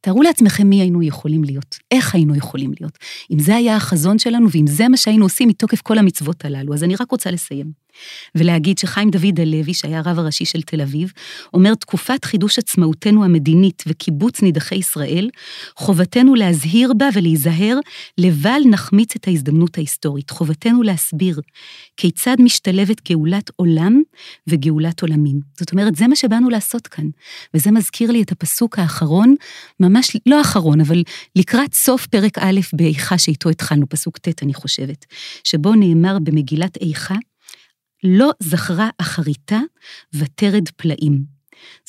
תארו 0.01 0.22
לעצמכם 0.22 0.68
מי 0.68 0.82
היינו 0.82 1.03
יכולים 1.03 1.43
להיות, 1.43 1.76
איך 1.91 2.16
היינו 2.16 2.36
יכולים 2.36 2.74
להיות. 2.80 2.97
אם 3.32 3.39
זה 3.39 3.55
היה 3.55 3.76
החזון 3.76 4.20
שלנו 4.20 4.47
ואם 4.51 4.68
זה 4.68 4.88
מה 4.88 4.97
שהיינו 4.97 5.26
עושים 5.26 5.49
מתוקף 5.49 5.82
כל 5.82 5.97
המצוות 5.97 6.45
הללו. 6.45 6.74
אז 6.74 6.84
אני 6.84 6.95
רק 6.95 7.12
רוצה 7.12 7.32
לסיים. 7.32 7.72
ולהגיד 8.36 8.78
שחיים 8.78 9.10
דוד 9.10 9.39
הלוי, 9.39 9.74
שהיה 9.74 10.00
הרב 10.00 10.20
הראשי 10.20 10.46
של 10.46 10.62
תל 10.62 10.82
אביב, 10.82 11.12
אומר, 11.54 11.76
תקופת 11.76 12.26
חידוש 12.26 12.60
עצמאותנו 12.60 13.24
המדינית 13.24 13.84
וקיבוץ 13.88 14.42
נידחי 14.42 14.76
ישראל, 14.76 15.30
חובתנו 15.76 16.36
להזהיר 16.36 16.94
בה 16.94 17.10
ולהיזהר, 17.14 17.80
לבל 18.18 18.62
נחמיץ 18.70 19.16
את 19.16 19.28
ההזדמנות 19.28 19.78
ההיסטורית. 19.78 20.30
חובתנו 20.30 20.84
להסביר 20.84 21.39
כיצד 21.98 22.36
משתלבת 22.39 23.10
גאולת 23.12 23.52
עולם 23.56 24.02
וגאולת 24.48 25.02
עולמים. 25.02 25.39
זאת 25.60 25.72
אומרת, 25.72 25.96
זה 25.96 26.08
מה 26.08 26.16
שבאנו 26.16 26.50
לעשות 26.50 26.88
כאן. 26.88 27.06
וזה 27.54 27.72
מזכיר 27.72 28.12
לי 28.12 28.22
את 28.22 28.32
הפסוק 28.32 28.80
האחרון, 28.80 29.36
ממש 29.80 30.18
לא 30.26 30.38
האחרון, 30.38 30.82
אבל 30.82 31.04
לקראת 31.36 31.74
סוף 31.74 32.08
פרק 32.08 32.38
א' 32.38 32.60
באיכה 32.74 33.18
שאיתו 33.18 33.50
התחלנו, 33.50 33.89
פסוק 33.89 34.18
ט', 34.18 34.44
אני 34.44 34.54
חושבת, 34.54 35.06
שבו 35.44 35.76
נאמר 35.76 36.18
במגילת 36.20 36.78
איכה, 36.78 37.16
לא 38.04 38.32
זכרה 38.39 38.89
אחריתה 38.97 39.60
ותרד 40.14 40.70
פלאים. 40.76 41.31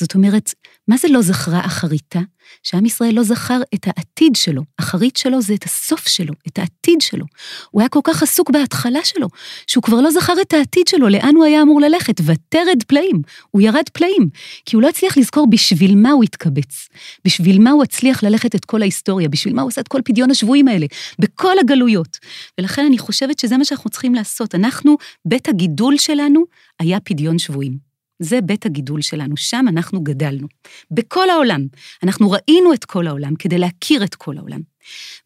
זאת 0.01 0.15
אומרת, 0.15 0.55
מה 0.89 0.97
זה 0.97 1.09
לא 1.09 1.23
זכרה 1.23 1.67
אחריתה? 1.67 2.21
שעם 2.63 2.87
ישראל 2.87 3.15
לא 3.15 3.23
זכר 3.23 3.61
את 3.75 3.87
העתיד 3.87 4.37
שלו, 4.37 4.63
אחרית 4.81 5.17
שלו 5.17 5.43
זה 5.43 5.55
את 5.55 5.65
הסוף 5.65 6.09
שלו, 6.09 6.35
את 6.49 6.59
העתיד 6.59 7.01
שלו. 7.01 7.25
הוא 7.71 7.83
היה 7.83 7.89
כל 7.89 8.01
כך 8.05 8.23
עסוק 8.23 8.51
בהתחלה 8.51 9.05
שלו, 9.05 9.29
שהוא 9.67 9.83
כבר 9.83 10.01
לא 10.01 10.11
זכר 10.11 10.33
את 10.43 10.53
העתיד 10.53 10.89
שלו, 10.89 11.09
לאן 11.09 11.35
הוא 11.37 11.45
היה 11.45 11.63
אמור 11.63 11.81
ללכת, 11.81 12.21
ותרד 12.21 12.83
פלאים, 12.87 13.23
הוא 13.51 13.63
ירד 13.63 13.89
פלאים, 13.93 14.29
כי 14.65 14.77
הוא 14.77 14.83
לא 14.83 14.89
הצליח 14.89 15.19
לזכור 15.19 15.47
בשביל 15.51 15.97
מה 15.97 16.11
הוא 16.11 16.25
התקבץ, 16.25 16.89
בשביל 17.25 17.59
מה 17.59 17.71
הוא 17.71 17.83
הצליח 17.83 18.23
ללכת 18.23 18.55
את 18.55 18.65
כל 18.65 18.83
ההיסטוריה, 18.83 19.29
בשביל 19.29 19.55
מה 19.55 19.63
הוא 19.63 19.69
עשה 19.69 19.81
את 19.81 19.89
כל 19.89 20.01
פדיון 20.05 20.31
השבויים 20.31 20.69
האלה, 20.69 20.87
בכל 21.19 21.59
הגלויות. 21.61 22.19
ולכן 22.59 22.87
אני 22.87 22.99
חושבת 22.99 23.39
שזה 23.39 23.57
מה 23.57 23.65
שאנחנו 23.65 23.91
צריכים 23.91 24.15
לעשות. 24.15 24.55
אנחנו, 24.55 24.97
בית 25.25 25.49
הגידול 25.49 25.99
שלנו 25.99 26.45
היה 26.81 27.01
פדיון 27.01 27.39
שבויים. 27.39 27.92
זה 28.23 28.41
בית 28.41 28.67
הגידול 28.67 29.03
שלנו, 29.03 29.37
שם 29.37 29.65
אנחנו 29.69 30.01
גדלנו. 30.01 30.47
בכל 30.91 31.31
העולם. 31.31 31.67
אנחנו 32.03 32.31
ראינו 32.31 32.75
את 32.75 32.85
כל 32.85 33.07
העולם 33.07 33.35
כדי 33.35 33.59
להכיר 33.59 34.05
את 34.05 34.15
כל 34.15 34.39
העולם. 34.39 34.72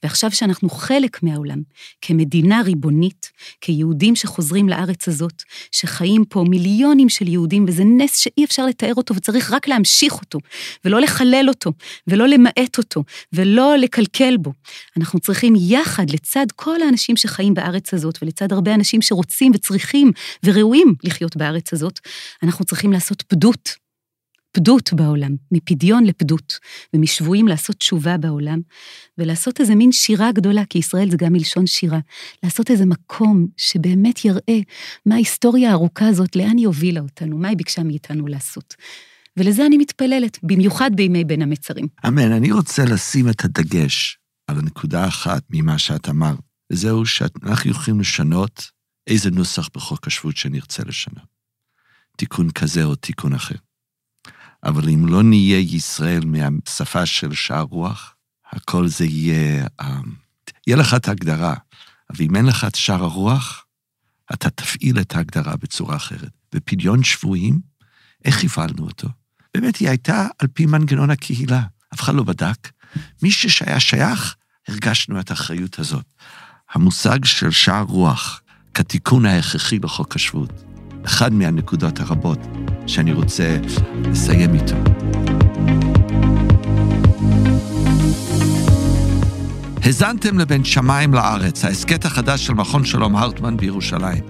ועכשיו 0.03 0.31
שאנחנו 0.31 0.69
חלק 0.69 1.23
מהעולם, 1.23 1.63
כמדינה 2.01 2.63
ריבונית, 2.63 3.31
כיהודים 3.61 4.17
שחוזרים 4.17 4.69
לארץ 4.69 5.09
הזאת, 5.09 5.43
שחיים 5.73 6.25
פה 6.29 6.45
מיליונים 6.49 7.09
של 7.09 7.29
יהודים, 7.29 7.65
וזה 7.69 7.85
נס 7.85 8.17
שאי 8.17 8.45
אפשר 8.45 8.67
לתאר 8.67 8.95
אותו 8.97 9.15
וצריך 9.15 9.53
רק 9.53 9.69
להמשיך 9.69 10.13
אותו, 10.13 10.39
ולא 10.85 11.01
לחלל 11.01 11.45
אותו, 11.49 11.73
ולא 12.07 12.29
למעט 12.29 12.79
אותו, 12.79 13.05
ולא 13.33 13.77
לקלקל 13.77 14.37
בו. 14.37 14.53
אנחנו 14.97 15.21
צריכים 15.21 15.55
יחד, 15.59 16.11
לצד 16.11 16.47
כל 16.57 16.83
האנשים 16.83 17.17
שחיים 17.17 17.55
בארץ 17.55 17.95
הזאת, 17.95 18.19
ולצד 18.23 18.53
הרבה 18.53 18.75
אנשים 18.75 19.03
שרוצים 19.03 19.53
וצריכים 19.55 20.13
וראויים 20.45 20.95
לחיות 21.05 21.37
בארץ 21.37 21.73
הזאת, 21.73 22.01
אנחנו 22.43 22.65
צריכים 22.65 22.93
לעשות 22.93 23.23
פדות. 23.23 23.86
פדות 24.57 24.93
בעולם, 24.93 25.37
מפדיון 25.53 26.05
לפדות, 26.05 26.59
ומשבויים 26.95 27.49
לעשות 27.49 27.77
תשובה 27.77 28.17
בעולם, 28.17 28.61
ולעשות 29.19 29.61
איזה 29.61 29.75
מין 29.75 29.93
שירה 29.93 30.33
גדולה, 30.33 30.63
כי 30.71 30.79
ישראל 30.79 31.11
זה 31.11 31.17
גם 31.17 31.33
מלשון 31.33 31.67
שירה, 31.67 31.99
לעשות 32.43 32.71
איזה 32.71 32.87
מקום 32.87 33.47
שבאמת 33.57 34.25
יראה 34.25 34.61
מה 35.07 35.15
ההיסטוריה 35.15 35.71
הארוכה 35.71 36.09
הזאת, 36.09 36.37
לאן 36.37 36.57
היא 36.57 36.67
הובילה 36.67 37.01
אותנו, 37.01 37.39
מה 37.39 37.49
היא 37.49 37.57
ביקשה 37.57 37.83
מאיתנו 37.83 38.27
לעשות. 38.27 38.75
ולזה 39.37 39.67
אני 39.67 39.79
מתפללת, 39.79 40.39
במיוחד 40.43 40.91
בימי 40.95 41.25
בין 41.25 41.43
המצרים. 41.43 41.87
אמן. 42.07 42.33
אני 42.33 42.53
רוצה 42.53 42.85
לשים 42.85 43.29
את 43.29 43.45
הדגש 43.45 44.19
על 44.47 44.59
הנקודה 44.59 45.09
אחת 45.09 45.43
ממה 45.51 45.79
שאת 45.79 46.09
אמרת, 46.09 46.39
וזהו 46.73 47.07
שאנחנו 47.07 47.71
יכולים 47.71 48.01
לשנות 48.01 48.71
איזה 49.07 49.31
נוסח 49.31 49.69
בחוק 49.75 50.07
השבות 50.07 50.37
שנרצה 50.37 50.83
לשנות. 50.87 51.37
תיקון 52.17 52.51
כזה 52.51 52.85
או 52.85 52.95
תיקון 52.95 53.33
אחר. 53.33 53.66
אבל 54.65 54.89
אם 54.89 55.07
לא 55.07 55.23
נהיה 55.23 55.59
ישראל 55.59 56.23
מהשפה 56.25 57.07
של 57.07 57.35
שער 57.35 57.63
רוח, 57.63 58.15
הכל 58.53 58.89
זה 58.89 59.05
יהיה... 59.05 59.67
אמ, 59.83 60.27
יהיה 60.67 60.77
לך 60.77 60.95
את 60.95 61.09
ההגדרה, 61.09 61.55
אבל 62.11 62.25
אם 62.25 62.37
אין 62.37 62.47
לך 62.47 62.65
את 62.65 62.75
שער 62.75 63.03
הרוח, 63.03 63.65
אתה 64.35 64.51
תפעיל 64.51 65.01
את 65.01 65.17
ההגדרה 65.17 65.57
בצורה 65.57 65.97
אחרת. 65.97 66.31
ופדיון 66.55 67.05
שבויים, 67.05 67.61
איך 68.25 68.45
הפעלנו 68.45 68.87
אותו? 68.87 69.09
באמת, 69.55 69.77
היא 69.77 69.89
הייתה 69.89 70.27
על 70.39 70.49
פי 70.49 70.67
מנגנון 70.67 71.11
הקהילה. 71.11 71.63
אף 71.95 72.01
אחד 72.01 72.15
לא 72.15 72.23
בדק. 72.23 72.69
מי 73.23 73.31
שהיה 73.31 73.81
שייך, 73.81 74.37
הרגשנו 74.69 75.21
את 75.21 75.31
האחריות 75.31 75.79
הזאת. 75.79 76.13
המושג 76.75 77.25
של 77.25 77.51
שער 77.51 77.83
רוח 77.83 78.41
כתיקון 78.75 79.27
ההכרחי 79.27 79.79
בחוק 79.79 80.17
השבות, 80.17 80.51
אחד 81.07 81.33
מהנקודות 81.33 82.01
הרבות 82.01 82.39
שאני 82.87 83.13
רוצה 83.13 83.59
לסיים 84.05 84.55
איתו. 84.55 84.77
האזנתם 89.83 90.39
לבין 90.39 90.65
שמיים 90.65 91.15
לארץ, 91.15 91.65
ההסכת 91.65 92.05
החדש 92.05 92.47
של 92.47 92.53
מכון 92.53 92.85
שלום 92.85 93.17
הרטמן 93.17 93.57
בירושלים. 93.57 94.23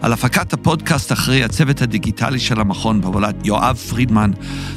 על 0.00 0.12
הפקת 0.12 0.52
הפודקאסט 0.52 1.12
אחרי 1.12 1.44
הצוות 1.44 1.82
הדיגיטלי 1.82 2.38
של 2.38 2.60
המכון 2.60 3.00
בהובלת 3.00 3.34
יואב 3.44 3.76
פרידמן 3.76 4.30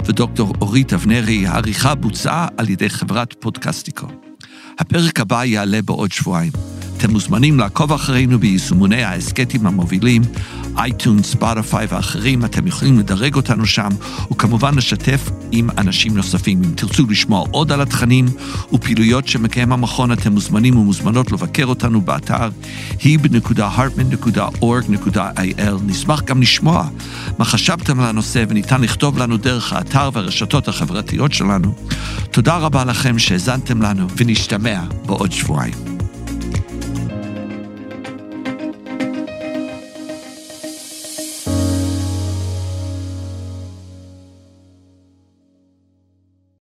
ודוקטור 0.05 0.53
אורית 0.61 0.93
אבנרי, 0.93 1.47
העריכה 1.47 1.95
בוצעה 1.95 2.47
על 2.57 2.69
ידי 2.69 2.89
חברת 2.89 3.35
פודקסטיקו. 3.39 4.07
הפרק 4.79 5.19
הבא 5.19 5.45
יעלה 5.45 5.81
בעוד 5.81 6.11
שבועיים. 6.11 6.51
אתם 6.97 7.11
מוזמנים 7.11 7.59
לעקוב 7.59 7.93
אחרינו 7.93 8.39
ביישומוני 8.39 9.03
ההסכתים 9.03 9.67
המובילים, 9.67 10.21
אייטונס, 10.77 11.31
ספוטיפיי 11.31 11.87
ואחרים, 11.89 12.45
אתם 12.45 12.67
יכולים 12.67 12.99
לדרג 12.99 13.35
אותנו 13.35 13.65
שם, 13.65 13.89
וכמובן 14.31 14.75
לשתף 14.75 15.29
עם 15.51 15.69
אנשים 15.77 16.15
נוספים. 16.15 16.63
אם 16.63 16.71
תרצו 16.75 17.05
לשמוע 17.09 17.45
עוד 17.51 17.71
על 17.71 17.81
התכנים 17.81 18.25
ופעילויות 18.73 19.27
שמקיים 19.27 19.71
המכון, 19.71 20.11
אתם 20.11 20.31
מוזמנים 20.31 20.77
ומוזמנות 20.77 21.31
לבקר 21.31 21.65
אותנו 21.65 22.01
באתר 22.01 22.49
hib.hartman.org.il. 22.99 25.71
נשמח 25.85 26.23
גם 26.23 26.41
לשמוע 26.41 26.87
מה 27.37 27.45
חשבתם 27.45 27.99
על 27.99 28.05
הנושא, 28.05 28.43
וניתן 28.49 28.81
לכתוב 28.81 29.17
לנו 29.17 29.37
דרך 29.37 29.73
האתר 29.73 30.09
והרשתות 30.13 30.67
החברתיות 30.67 31.33
שלנו. 31.33 31.75
תודה 32.31 32.57
רבה 32.57 32.85
לכם 32.85 33.19
שהאזנתם 33.19 33.81
לנו, 33.81 34.07
ונשתמע 34.17 34.81
בעוד 35.05 35.31
שבועיים. 35.31 35.96